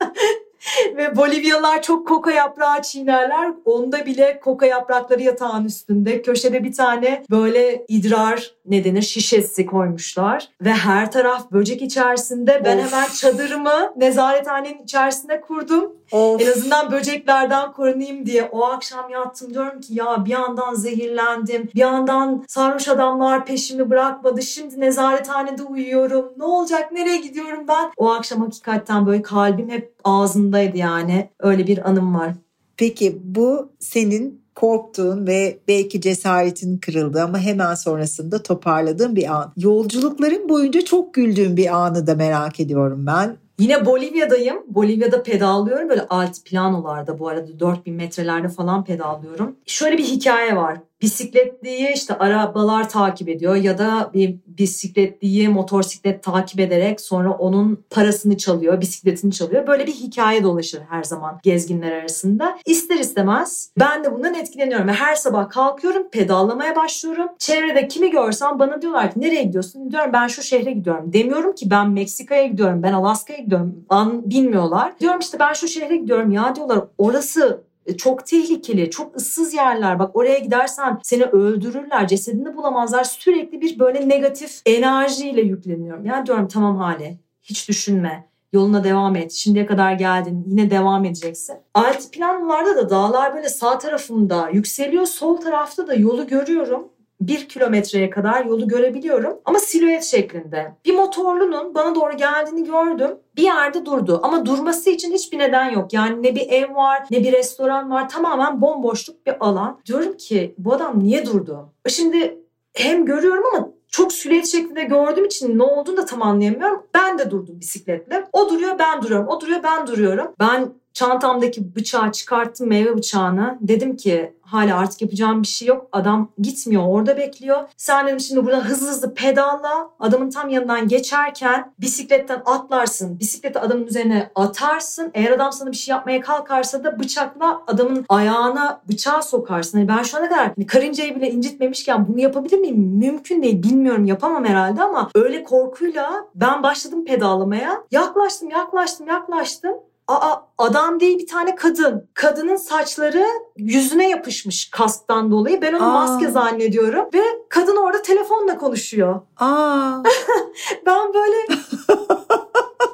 Ve 0.97 1.15
Bolivyalılar 1.15 1.81
çok 1.81 2.07
koka 2.07 2.31
yaprağı 2.31 2.81
çiğnerler. 2.81 3.51
Onda 3.65 4.05
bile 4.05 4.39
koka 4.39 4.65
yaprakları 4.65 5.21
yatağın 5.21 5.65
üstünde. 5.65 6.21
Köşede 6.21 6.63
bir 6.63 6.73
tane 6.73 7.23
böyle 7.31 7.85
idrar 7.87 8.51
ne 8.65 8.83
denir 8.83 9.01
şişesi 9.01 9.65
koymuşlar. 9.65 10.49
Ve 10.61 10.73
her 10.73 11.11
taraf 11.11 11.51
böcek 11.51 11.81
içerisinde. 11.81 12.61
Ben 12.65 12.77
of. 12.77 12.91
hemen 12.91 13.07
çadırımı 13.07 13.93
nezarethanenin 13.97 14.83
içerisinde 14.83 15.41
kurdum. 15.41 15.95
Of. 16.13 16.41
En 16.41 16.51
azından 16.51 16.91
böceklerden 16.91 17.71
korunayım 17.71 18.25
diye. 18.25 18.49
O 18.51 18.63
akşam 18.63 19.09
yattım 19.09 19.53
diyorum 19.53 19.81
ki 19.81 19.93
ya 19.93 20.25
bir 20.25 20.29
yandan 20.29 20.75
zehirlendim. 20.75 21.69
Bir 21.75 21.79
yandan 21.79 22.43
sarhoş 22.47 22.87
adamlar 22.87 23.45
peşimi 23.45 23.89
bırakmadı. 23.89 24.41
Şimdi 24.41 24.79
nezarethanede 24.79 25.63
uyuyorum. 25.63 26.25
Ne 26.37 26.43
olacak 26.43 26.91
nereye 26.91 27.17
gidiyorum 27.17 27.67
ben? 27.67 27.91
O 27.97 28.09
akşam 28.09 28.41
hakikaten 28.41 29.05
böyle 29.05 29.21
kalbim 29.21 29.69
hep 29.69 29.95
ağzındaydı 30.03 30.77
yani. 30.77 31.29
Öyle 31.39 31.67
bir 31.67 31.89
anım 31.89 32.15
var. 32.15 32.31
Peki 32.77 33.19
bu 33.23 33.71
senin 33.79 34.43
korktuğun 34.55 35.27
ve 35.27 35.59
belki 35.67 36.01
cesaretin 36.01 36.77
kırıldı 36.77 37.21
ama 37.21 37.39
hemen 37.39 37.75
sonrasında 37.75 38.43
toparladığın 38.43 39.15
bir 39.15 39.35
an. 39.35 39.53
Yolculukların 39.57 40.49
boyunca 40.49 40.81
çok 40.81 41.13
güldüğün 41.13 41.57
bir 41.57 41.75
anı 41.75 42.07
da 42.07 42.15
merak 42.15 42.59
ediyorum 42.59 43.05
ben. 43.07 43.37
Yine 43.63 43.85
Bolivya'dayım. 43.85 44.63
Bolivya'da 44.67 45.23
pedallıyorum. 45.23 45.89
Böyle 45.89 46.05
alt 46.09 46.45
planolarda 46.45 47.19
bu 47.19 47.27
arada 47.27 47.59
4000 47.59 47.93
metrelerde 47.93 48.49
falan 48.49 48.83
pedallıyorum. 48.83 49.55
Şöyle 49.65 49.97
bir 49.97 50.03
hikaye 50.03 50.55
var 50.55 50.77
bisikletliyi 51.03 51.93
işte 51.93 52.17
arabalar 52.17 52.89
takip 52.89 53.29
ediyor 53.29 53.55
ya 53.55 53.77
da 53.77 54.11
bir 54.13 54.35
bisikletliyi 54.47 55.49
motosiklet 55.49 56.23
takip 56.23 56.59
ederek 56.59 57.01
sonra 57.01 57.31
onun 57.31 57.83
parasını 57.89 58.37
çalıyor, 58.37 58.81
bisikletini 58.81 59.31
çalıyor. 59.31 59.67
Böyle 59.67 59.87
bir 59.87 59.91
hikaye 59.91 60.43
dolaşır 60.43 60.81
her 60.89 61.03
zaman 61.03 61.39
gezginler 61.43 61.91
arasında. 61.91 62.57
İster 62.65 62.97
istemez 62.97 63.71
ben 63.79 64.03
de 64.03 64.13
bundan 64.13 64.33
etkileniyorum 64.33 64.87
ve 64.87 64.91
her 64.91 65.15
sabah 65.15 65.49
kalkıyorum, 65.49 66.09
pedallamaya 66.09 66.75
başlıyorum. 66.75 67.27
Çevrede 67.39 67.87
kimi 67.87 68.11
görsem 68.11 68.59
bana 68.59 68.81
diyorlar 68.81 69.13
ki 69.13 69.21
nereye 69.21 69.43
gidiyorsun? 69.43 69.91
Diyorum 69.91 70.13
ben 70.13 70.27
şu 70.27 70.41
şehre 70.41 70.71
gidiyorum. 70.71 71.13
Demiyorum 71.13 71.55
ki 71.55 71.71
ben 71.71 71.89
Meksika'ya 71.89 72.45
gidiyorum, 72.45 72.83
ben 72.83 72.93
Alaska'ya 72.93 73.39
gidiyorum. 73.39 73.85
An 73.89 74.29
bilmiyorlar. 74.29 74.93
Diyorum 74.99 75.19
işte 75.19 75.39
ben 75.39 75.53
şu 75.53 75.67
şehre 75.67 75.95
gidiyorum. 75.95 76.31
Ya 76.31 76.55
diyorlar 76.55 76.79
orası 76.97 77.63
çok 77.97 78.25
tehlikeli, 78.25 78.89
çok 78.89 79.15
ıssız 79.15 79.53
yerler. 79.53 79.99
Bak 79.99 80.15
oraya 80.15 80.39
gidersen 80.39 80.99
seni 81.03 81.23
öldürürler, 81.23 82.07
cesedini 82.07 82.55
bulamazlar. 82.55 83.03
Sürekli 83.03 83.61
bir 83.61 83.79
böyle 83.79 84.09
negatif 84.09 84.61
enerjiyle 84.65 85.41
yükleniyorum. 85.41 86.05
Ya 86.05 86.25
diyorum 86.25 86.47
tamam 86.47 86.77
hale, 86.77 87.17
hiç 87.43 87.69
düşünme. 87.69 88.33
Yoluna 88.53 88.83
devam 88.83 89.15
et. 89.15 89.31
Şimdiye 89.31 89.65
kadar 89.65 89.93
geldin. 89.93 90.45
Yine 90.47 90.71
devam 90.71 91.05
edeceksin. 91.05 91.55
Altiplanlarda 91.73 92.75
da 92.75 92.89
dağlar 92.89 93.35
böyle 93.35 93.49
sağ 93.49 93.77
tarafımda 93.77 94.49
yükseliyor. 94.49 95.05
Sol 95.05 95.37
tarafta 95.37 95.87
da 95.87 95.93
yolu 95.93 96.27
görüyorum 96.27 96.89
bir 97.27 97.49
kilometreye 97.49 98.09
kadar 98.09 98.45
yolu 98.45 98.67
görebiliyorum 98.67 99.37
ama 99.45 99.59
silüet 99.59 100.03
şeklinde. 100.03 100.71
Bir 100.85 100.93
motorlunun 100.93 101.75
bana 101.75 101.95
doğru 101.95 102.17
geldiğini 102.17 102.63
gördüm. 102.63 103.17
Bir 103.35 103.43
yerde 103.43 103.85
durdu 103.85 104.19
ama 104.23 104.45
durması 104.45 104.89
için 104.89 105.13
hiçbir 105.13 105.39
neden 105.39 105.69
yok. 105.69 105.93
Yani 105.93 106.23
ne 106.23 106.35
bir 106.35 106.49
ev 106.49 106.75
var 106.75 107.03
ne 107.11 107.23
bir 107.23 107.31
restoran 107.31 107.91
var 107.91 108.09
tamamen 108.09 108.61
bomboşluk 108.61 109.25
bir 109.25 109.35
alan. 109.39 109.79
Diyorum 109.85 110.17
ki 110.17 110.55
bu 110.57 110.73
adam 110.73 110.99
niye 111.03 111.25
durdu? 111.25 111.69
Şimdi 111.87 112.39
hem 112.73 113.05
görüyorum 113.05 113.43
ama 113.53 113.69
çok 113.87 114.13
silüet 114.13 114.47
şeklinde 114.47 114.83
gördüğüm 114.83 115.25
için 115.25 115.57
ne 115.57 115.63
olduğunu 115.63 115.97
da 115.97 116.05
tam 116.05 116.21
anlayamıyorum. 116.21 116.83
Ben 116.93 117.19
de 117.19 117.31
durdum 117.31 117.59
bisikletle. 117.59 118.27
O 118.33 118.49
duruyor 118.49 118.79
ben 118.79 119.01
duruyorum. 119.01 119.27
O 119.27 119.41
duruyor 119.41 119.63
ben 119.63 119.87
duruyorum. 119.87 120.31
Ben 120.39 120.73
çantamdaki 120.93 121.75
bıçağı 121.75 122.11
çıkarttım 122.11 122.67
meyve 122.67 122.97
bıçağını. 122.97 123.57
Dedim 123.61 123.95
ki 123.95 124.33
hala 124.45 124.77
artık 124.77 125.01
yapacağım 125.01 125.41
bir 125.41 125.47
şey 125.47 125.67
yok. 125.67 125.87
Adam 125.91 126.31
gitmiyor 126.37 126.83
orada 126.87 127.17
bekliyor. 127.17 127.57
Sen 127.77 128.07
dedim 128.07 128.19
şimdi 128.19 128.45
burada 128.45 128.65
hızlı 128.65 128.87
hızlı 128.87 129.13
pedalla 129.13 129.89
adamın 129.99 130.29
tam 130.29 130.49
yanından 130.49 130.87
geçerken 130.87 131.73
bisikletten 131.79 132.41
atlarsın. 132.45 133.19
Bisikleti 133.19 133.59
adamın 133.59 133.87
üzerine 133.87 134.31
atarsın. 134.35 135.11
Eğer 135.13 135.31
adam 135.31 135.51
sana 135.51 135.71
bir 135.71 135.77
şey 135.77 135.91
yapmaya 135.91 136.21
kalkarsa 136.21 136.83
da 136.83 136.99
bıçakla 136.99 137.61
adamın 137.67 138.05
ayağına 138.09 138.81
bıçağı 138.89 139.23
sokarsın. 139.23 139.77
Yani 139.77 139.87
ben 139.87 140.03
şu 140.03 140.17
ana 140.17 140.29
kadar 140.29 140.51
hani 140.55 140.65
karıncayı 140.67 141.15
bile 141.15 141.31
incitmemişken 141.31 142.07
bunu 142.07 142.19
yapabilir 142.19 142.57
miyim? 142.57 142.77
Mümkün 142.77 143.43
değil. 143.43 143.63
Bilmiyorum 143.63 144.05
yapamam 144.05 144.45
herhalde 144.45 144.83
ama 144.83 145.09
öyle 145.15 145.43
korkuyla 145.43 146.25
ben 146.35 146.63
başladım 146.63 147.05
pedallamaya. 147.05 147.83
Yaklaştım 147.91 148.49
yaklaştım 148.49 149.07
yaklaştım. 149.07 149.73
Aa 150.07 150.35
adam 150.57 150.99
değil 150.99 151.19
bir 151.19 151.27
tane 151.27 151.55
kadın. 151.55 152.09
Kadının 152.13 152.55
saçları 152.55 153.25
yüzüne 153.57 154.09
yapışmış 154.09 154.69
kasktan 154.69 155.31
dolayı. 155.31 155.61
Ben 155.61 155.73
onu 155.73 155.83
Aa. 155.83 155.89
maske 155.89 156.27
zannediyorum 156.27 157.09
ve 157.13 157.21
kadın 157.49 157.75
orada 157.75 158.01
telefonla 158.01 158.57
konuşuyor. 158.57 159.21
Aa. 159.37 160.03
ben 160.85 161.13
böyle 161.13 161.37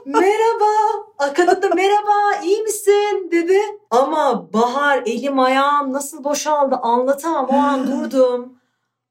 merhaba. 0.06 0.70
Kadın 1.36 1.62
da 1.62 1.76
merhaba 1.76 2.44
iyi 2.44 2.62
misin 2.62 3.30
dedi. 3.32 3.60
Ama 3.92 4.54
Bahar 4.54 5.04
elim 5.06 5.40
ayağım 5.40 5.94
nasıl 5.94 6.24
boşaldı 6.24 6.76
anlatamam. 6.76 7.48
O 7.50 7.54
an 7.54 7.88
durdum. 7.88 8.59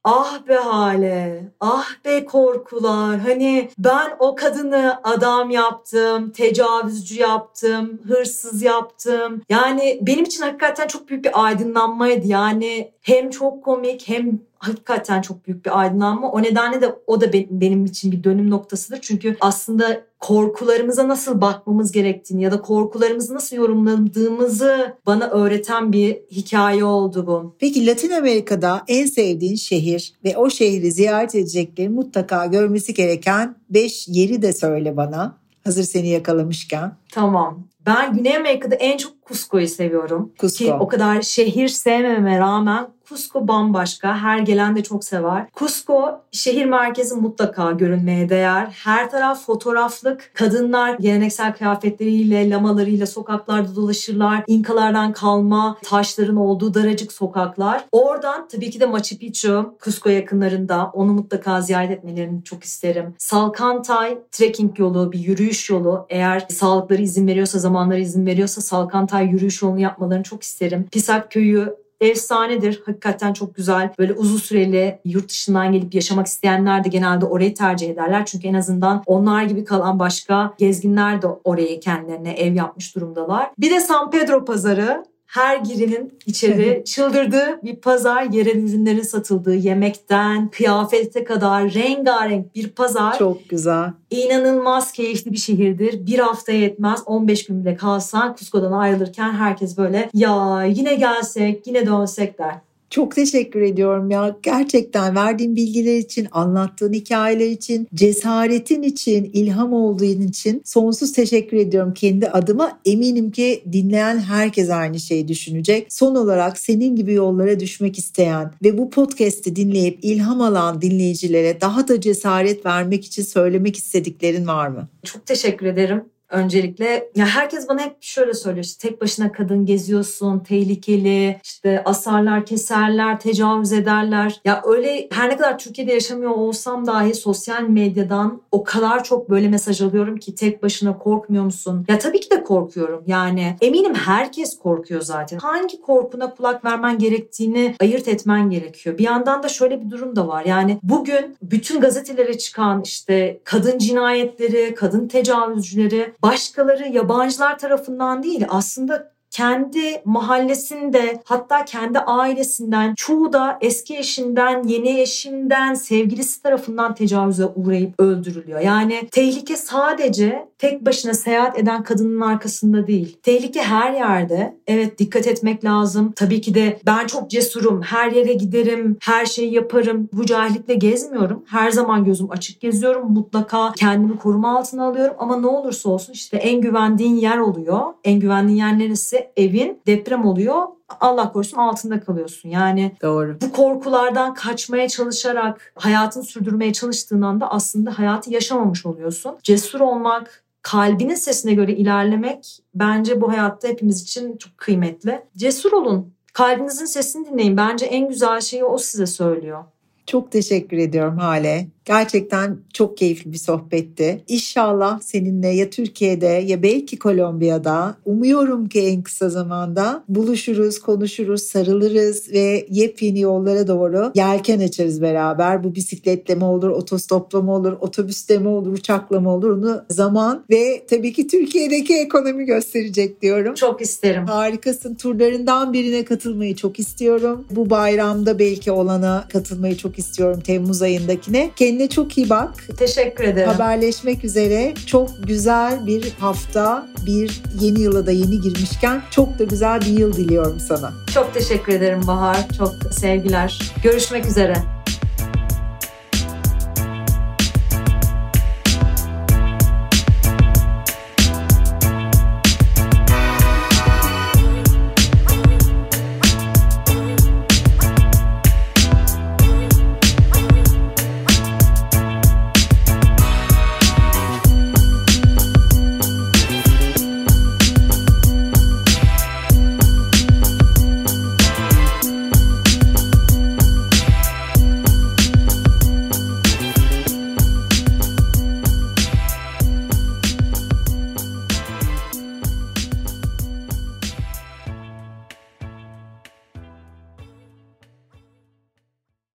Ah 0.03 0.47
be 0.47 0.55
hale, 0.55 1.51
ah 1.59 1.87
be 2.05 2.25
korkular. 2.25 3.19
Hani 3.19 3.69
ben 3.77 4.15
o 4.19 4.35
kadını 4.35 4.99
adam 5.03 5.49
yaptım, 5.49 6.31
tecavüzcü 6.31 7.19
yaptım, 7.19 8.01
hırsız 8.07 8.61
yaptım. 8.61 9.41
Yani 9.49 9.99
benim 10.01 10.23
için 10.23 10.43
hakikaten 10.43 10.87
çok 10.87 11.09
büyük 11.09 11.25
bir 11.25 11.45
aydınlanmaydı. 11.45 12.27
Yani 12.27 12.91
hem 13.01 13.29
çok 13.29 13.63
komik 13.63 14.07
hem 14.07 14.39
hakikaten 14.59 15.21
çok 15.21 15.47
büyük 15.47 15.65
bir 15.65 15.79
aydınlanma. 15.79 16.31
O 16.31 16.41
nedenle 16.43 16.81
de 16.81 16.95
o 17.07 17.21
da 17.21 17.33
benim 17.33 17.85
için 17.85 18.11
bir 18.11 18.23
dönüm 18.23 18.49
noktasıdır. 18.49 18.99
Çünkü 19.01 19.37
aslında 19.39 20.01
korkularımıza 20.19 21.07
nasıl 21.07 21.41
bakmamız 21.41 21.91
gerektiğini 21.91 22.43
ya 22.43 22.51
da 22.51 22.61
korkularımızı 22.61 23.35
nasıl 23.35 23.55
yorumladığımızı 23.55 24.93
bana 25.05 25.29
öğreten 25.29 25.93
bir 25.93 26.15
hikaye 26.31 26.83
oldu 26.83 27.27
bu. 27.27 27.55
Peki 27.59 27.87
Latin 27.87 28.11
Amerika'da 28.11 28.83
en 28.87 29.05
sevdiğin 29.05 29.55
şehir 29.55 30.13
ve 30.23 30.37
o 30.37 30.49
şehri 30.49 30.91
ziyaret 30.91 31.35
edecekleri 31.35 31.89
mutlaka 31.89 32.45
görmesi 32.45 32.93
gereken 32.93 33.55
5 33.69 34.07
yeri 34.07 34.41
de 34.41 34.53
söyle 34.53 34.97
bana. 34.97 35.39
Hazır 35.63 35.83
seni 35.83 36.07
yakalamışken. 36.07 36.91
Tamam. 37.11 37.67
Ben 37.85 38.13
Güney 38.13 38.37
Amerika'da 38.37 38.75
en 38.75 38.97
çok 38.97 39.13
Cusco'yu 39.29 39.67
seviyorum. 39.67 40.31
Cusco. 40.39 40.65
Ki 40.65 40.73
o 40.73 40.87
kadar 40.87 41.21
şehir 41.21 41.67
sevmeme 41.67 42.39
rağmen 42.39 42.87
Cusco 43.09 43.47
bambaşka. 43.47 44.17
Her 44.17 44.39
gelen 44.39 44.75
de 44.75 44.83
çok 44.83 45.03
sever. 45.03 45.45
Cusco 45.55 46.21
şehir 46.31 46.65
merkezi 46.65 47.15
mutlaka 47.15 47.71
görünmeye 47.71 48.29
değer. 48.29 48.65
Her 48.83 49.09
taraf 49.09 49.45
fotoğraflık. 49.45 50.31
Kadınlar 50.33 50.97
geleneksel 50.99 51.53
kıyafetleriyle, 51.53 52.49
lamalarıyla 52.49 53.07
sokaklarda 53.07 53.75
dolaşırlar. 53.75 54.43
İnkalardan 54.47 55.13
kalma 55.13 55.77
taşların 55.83 56.35
olduğu 56.35 56.73
daracık 56.73 57.11
sokaklar. 57.11 57.85
Oradan 57.91 58.47
tabii 58.47 58.69
ki 58.69 58.79
de 58.79 58.85
Machu 58.85 59.17
Picchu, 59.17 59.75
Cusco 59.83 60.09
yakınlarında. 60.09 60.91
Onu 60.93 61.13
mutlaka 61.13 61.61
ziyaret 61.61 61.91
etmelerini 61.91 62.43
çok 62.43 62.63
isterim. 62.63 63.15
Salkantay 63.17 64.17
trekking 64.31 64.79
yolu, 64.79 65.11
bir 65.11 65.19
yürüyüş 65.19 65.69
yolu. 65.69 66.05
Eğer 66.09 66.45
sağlıkları 66.49 67.01
izin 67.01 67.27
veriyorsa, 67.27 67.59
zamanları 67.59 67.99
izin 67.99 68.25
veriyorsa 68.25 68.61
Salkantay 68.61 69.18
yürüyüş 69.21 69.61
yolunu 69.61 69.79
yapmalarını 69.79 70.23
çok 70.23 70.43
isterim. 70.43 70.85
Pisak 70.91 71.31
köyü 71.31 71.75
efsanedir. 72.01 72.81
Hakikaten 72.85 73.33
çok 73.33 73.55
güzel. 73.55 73.89
Böyle 73.99 74.13
uzun 74.13 74.37
süreli 74.37 74.99
yurt 75.05 75.29
dışından 75.29 75.71
gelip 75.71 75.95
yaşamak 75.95 76.27
isteyenler 76.27 76.83
de 76.83 76.89
genelde 76.89 77.25
orayı 77.25 77.55
tercih 77.55 77.89
ederler. 77.89 78.25
Çünkü 78.25 78.47
en 78.47 78.53
azından 78.53 79.03
onlar 79.05 79.43
gibi 79.43 79.63
kalan 79.63 79.99
başka 79.99 80.53
gezginler 80.57 81.21
de 81.21 81.27
oraya 81.27 81.79
kendilerine 81.79 82.31
ev 82.31 82.53
yapmış 82.53 82.95
durumdalar. 82.95 83.51
Bir 83.57 83.71
de 83.71 83.79
San 83.79 84.11
Pedro 84.11 84.45
pazarı 84.45 85.03
her 85.29 85.57
girinin 85.57 86.19
içeri 86.25 86.83
çıldırdığı 86.85 87.59
bir 87.63 87.75
pazar, 87.75 88.23
yerel 88.23 88.63
ürünlerin 88.63 89.01
satıldığı 89.01 89.55
yemekten, 89.55 90.47
kıyafete 90.49 91.23
kadar 91.23 91.73
rengarenk 91.73 92.55
bir 92.55 92.69
pazar. 92.69 93.17
Çok 93.17 93.49
güzel. 93.49 93.93
İnanılmaz 94.11 94.91
keyifli 94.91 95.31
bir 95.31 95.37
şehirdir. 95.37 96.05
Bir 96.05 96.19
hafta 96.19 96.51
yetmez 96.51 97.03
15 97.05 97.45
gün 97.45 97.65
bile 97.65 97.75
kalsan 97.75 98.35
Cusco'dan 98.39 98.71
ayrılırken 98.71 99.33
herkes 99.33 99.77
böyle 99.77 100.09
ya 100.13 100.63
yine 100.63 100.95
gelsek 100.95 101.67
yine 101.67 101.85
dönsek 101.85 102.39
der. 102.39 102.55
Çok 102.89 103.15
teşekkür 103.15 103.61
ediyorum 103.61 104.11
ya. 104.11 104.35
Gerçekten 104.43 105.15
verdiğin 105.15 105.55
bilgiler 105.55 105.97
için, 105.97 106.27
anlattığın 106.31 106.93
hikayeler 106.93 107.47
için, 107.47 107.87
cesaretin 107.93 108.83
için, 108.83 109.31
ilham 109.33 109.73
olduğun 109.73 110.21
için 110.21 110.61
sonsuz 110.65 111.13
teşekkür 111.13 111.57
ediyorum 111.57 111.93
kendi 111.93 112.29
adıma. 112.29 112.79
Eminim 112.85 113.31
ki 113.31 113.63
dinleyen 113.71 114.19
herkes 114.19 114.69
aynı 114.69 114.99
şeyi 114.99 115.27
düşünecek. 115.27 115.93
Son 115.93 116.15
olarak 116.15 116.57
senin 116.57 116.95
gibi 116.95 117.13
yollara 117.13 117.59
düşmek 117.59 117.99
isteyen 117.99 118.51
ve 118.63 118.77
bu 118.77 118.89
podcast'i 118.89 119.55
dinleyip 119.55 119.99
ilham 120.01 120.41
alan 120.41 120.81
dinleyicilere 120.81 121.61
daha 121.61 121.87
da 121.87 122.01
cesaret 122.01 122.65
vermek 122.65 123.05
için 123.05 123.23
söylemek 123.23 123.77
istediklerin 123.77 124.47
var 124.47 124.67
mı? 124.67 124.87
Çok 125.03 125.25
teşekkür 125.25 125.65
ederim 125.65 126.03
öncelikle. 126.29 127.09
Ya 127.15 127.25
herkes 127.25 127.69
bana 127.69 127.81
hep 127.81 127.95
şöyle 128.01 128.33
söylüyor 128.33 128.65
işte 128.65 128.89
tek 128.89 129.01
başına 129.01 129.31
kadın 129.31 129.65
geziyorsun, 129.65 130.39
tehlikeli, 130.39 131.39
işte 131.43 131.81
asarlar, 131.85 132.45
keserler, 132.45 133.19
tecavüz 133.19 133.73
ederler. 133.73 134.41
Ya 134.45 134.61
öyle 134.65 135.07
her 135.11 135.29
ne 135.29 135.37
kadar 135.37 135.57
Türkiye'de 135.57 135.93
yaşamıyor 135.93 136.31
olsam 136.31 136.85
dahi 136.87 137.13
sosyal 137.15 137.61
medyadan 137.61 138.41
o 138.51 138.63
kadar 138.63 139.03
çok 139.03 139.29
böyle 139.29 139.47
mesaj 139.47 139.81
alıyorum 139.81 140.17
ki 140.17 140.35
tek 140.35 140.63
başına 140.63 140.97
korkmuyor 140.97 141.43
musun? 141.43 141.85
Ya 141.87 141.99
tabii 141.99 142.19
ki 142.19 142.29
de 142.31 142.43
korkuyorum. 142.43 143.03
Yani 143.07 143.55
eminim 143.61 143.93
herkes 143.93 144.59
korkuyor 144.59 145.01
zaten. 145.01 145.37
Hangi 145.37 145.81
korkuna 145.81 146.35
kulak 146.35 146.65
vermen 146.65 146.97
gerektiğini 146.97 147.75
ayırt 147.79 148.07
etmen 148.07 148.49
gerekiyor. 148.49 148.97
Bir 148.97 149.03
yandan 149.03 149.43
da 149.43 149.49
şöyle 149.49 149.81
bir 149.81 149.89
durum 149.89 150.15
da 150.15 150.27
var. 150.27 150.45
Yani 150.45 150.79
bugün 150.83 151.37
bütün 151.41 151.81
gazetelere 151.81 152.37
çıkan 152.37 152.81
işte 152.81 153.39
kadın 153.43 153.77
cinayetleri, 153.77 154.75
kadın 154.75 155.07
tecavüzcüleri 155.07 156.13
başkaları 156.21 156.87
yabancılar 156.87 157.57
tarafından 157.57 158.23
değil 158.23 158.45
aslında 158.49 159.13
kendi 159.31 160.01
mahallesinde 160.05 161.21
hatta 161.25 161.65
kendi 161.65 161.99
ailesinden 161.99 162.93
çoğu 162.97 163.33
da 163.33 163.57
eski 163.61 163.97
eşinden, 163.97 164.63
yeni 164.63 165.01
eşinden, 165.01 165.73
sevgilisi 165.73 166.41
tarafından 166.41 166.95
tecavüze 166.95 167.45
uğrayıp 167.45 167.99
öldürülüyor. 167.99 168.59
Yani 168.59 169.07
tehlike 169.11 169.57
sadece 169.57 170.47
tek 170.57 170.85
başına 170.85 171.13
seyahat 171.13 171.59
eden 171.59 171.83
kadının 171.83 172.21
arkasında 172.21 172.87
değil. 172.87 173.17
Tehlike 173.23 173.61
her 173.61 173.93
yerde. 173.93 174.57
Evet 174.67 174.99
dikkat 174.99 175.27
etmek 175.27 175.65
lazım. 175.65 176.11
Tabii 176.15 176.41
ki 176.41 176.53
de 176.53 176.79
ben 176.85 177.07
çok 177.07 177.29
cesurum. 177.29 177.81
Her 177.81 178.11
yere 178.11 178.33
giderim, 178.33 178.97
her 179.01 179.25
şeyi 179.25 179.53
yaparım. 179.53 180.09
Bu 180.13 180.25
cahillikle 180.25 180.73
gezmiyorum. 180.73 181.43
Her 181.47 181.71
zaman 181.71 182.05
gözüm 182.05 182.31
açık 182.31 182.61
geziyorum. 182.61 183.11
Mutlaka 183.11 183.71
kendimi 183.71 184.17
koruma 184.17 184.57
altına 184.57 184.85
alıyorum 184.85 185.15
ama 185.19 185.39
ne 185.39 185.47
olursa 185.47 185.89
olsun 185.89 186.13
işte 186.13 186.37
en 186.37 186.61
güvendiğin 186.61 187.15
yer 187.15 187.37
oluyor. 187.37 187.81
En 188.03 188.19
güvendiğin 188.19 188.57
yer 188.57 188.79
neresi? 188.79 189.18
Evin 189.37 189.81
deprem 189.87 190.25
oluyor 190.25 190.67
Allah 190.99 191.31
korusun 191.31 191.57
altında 191.57 191.99
kalıyorsun. 191.99 192.49
Yani 192.49 192.95
Doğru. 193.01 193.37
bu 193.41 193.51
korkulardan 193.51 194.33
kaçmaya 194.33 194.87
çalışarak 194.89 195.73
hayatını 195.75 196.23
sürdürmeye 196.23 196.73
çalıştığın 196.73 197.21
anda 197.21 197.51
aslında 197.51 197.99
hayatı 197.99 198.33
yaşamamış 198.33 198.85
oluyorsun. 198.85 199.37
Cesur 199.43 199.79
olmak, 199.79 200.43
kalbinin 200.61 201.15
sesine 201.15 201.53
göre 201.53 201.73
ilerlemek 201.73 202.59
bence 202.75 203.21
bu 203.21 203.31
hayatta 203.31 203.67
hepimiz 203.67 204.01
için 204.01 204.37
çok 204.37 204.57
kıymetli. 204.57 205.21
Cesur 205.37 205.71
olun. 205.71 206.13
Kalbinizin 206.33 206.85
sesini 206.85 207.31
dinleyin. 207.31 207.57
Bence 207.57 207.85
en 207.85 208.09
güzel 208.09 208.41
şeyi 208.41 208.63
o 208.63 208.77
size 208.77 209.05
söylüyor. 209.05 209.63
Çok 210.09 210.31
teşekkür 210.31 210.77
ediyorum 210.77 211.17
Hale. 211.17 211.67
Gerçekten 211.85 212.57
çok 212.73 212.97
keyifli 212.97 213.33
bir 213.33 213.37
sohbetti. 213.37 214.23
İnşallah 214.27 214.99
seninle 214.99 215.47
ya 215.47 215.69
Türkiye'de 215.69 216.25
ya 216.25 216.63
belki 216.63 216.99
Kolombiya'da 216.99 217.97
umuyorum 218.05 218.69
ki 218.69 218.79
en 218.81 219.01
kısa 219.01 219.29
zamanda 219.29 220.03
buluşuruz, 220.09 220.79
konuşuruz, 220.79 221.41
sarılırız 221.41 222.33
ve 222.33 222.67
yepyeni 222.69 223.19
yollara 223.19 223.67
doğru 223.67 224.11
yelken 224.15 224.59
açarız 224.59 225.01
beraber. 225.01 225.63
Bu 225.63 225.75
bisikletle 225.75 226.35
mi 226.35 226.43
olur, 226.43 226.69
otostopla 226.69 227.41
mı 227.41 227.55
olur, 227.55 227.77
otobüste 227.79 228.37
mi 228.37 228.47
olur, 228.47 228.73
uçakla 228.73 229.19
mı 229.19 229.33
olur 229.33 229.49
onu 229.49 229.85
zaman 229.89 230.43
ve 230.49 230.85
tabii 230.89 231.13
ki 231.13 231.27
Türkiye'deki 231.27 231.97
ekonomi 231.97 232.45
gösterecek 232.45 233.21
diyorum. 233.21 233.53
Çok 233.53 233.81
isterim. 233.81 234.25
Harikasın. 234.25 234.95
Turlarından 234.95 235.73
birine 235.73 236.05
katılmayı 236.05 236.55
çok 236.55 236.79
istiyorum. 236.79 237.45
Bu 237.51 237.69
bayramda 237.69 238.39
belki 238.39 238.71
olana 238.71 239.27
katılmayı 239.33 239.77
çok 239.99 240.07
istiyorum 240.07 240.41
Temmuz 240.41 240.81
ayındakine. 240.81 241.51
Kendine 241.55 241.89
çok 241.89 242.17
iyi 242.17 242.29
bak. 242.29 242.67
Teşekkür 242.77 243.23
ederim. 243.23 243.49
Haberleşmek 243.49 244.23
üzere. 244.23 244.73
Çok 244.85 245.09
güzel 245.27 245.87
bir 245.87 246.13
hafta, 246.19 246.87
bir 247.05 247.41
yeni 247.61 247.81
yıla 247.81 248.05
da 248.05 248.11
yeni 248.11 248.41
girmişken 248.41 249.01
çok 249.11 249.39
da 249.39 249.43
güzel 249.43 249.81
bir 249.81 249.99
yıl 249.99 250.13
diliyorum 250.13 250.59
sana. 250.59 250.93
Çok 251.13 251.33
teşekkür 251.33 251.73
ederim 251.73 252.07
Bahar. 252.07 252.47
Çok 252.57 252.75
sevgiler. 252.93 253.73
Görüşmek 253.83 254.25
üzere. 254.25 254.78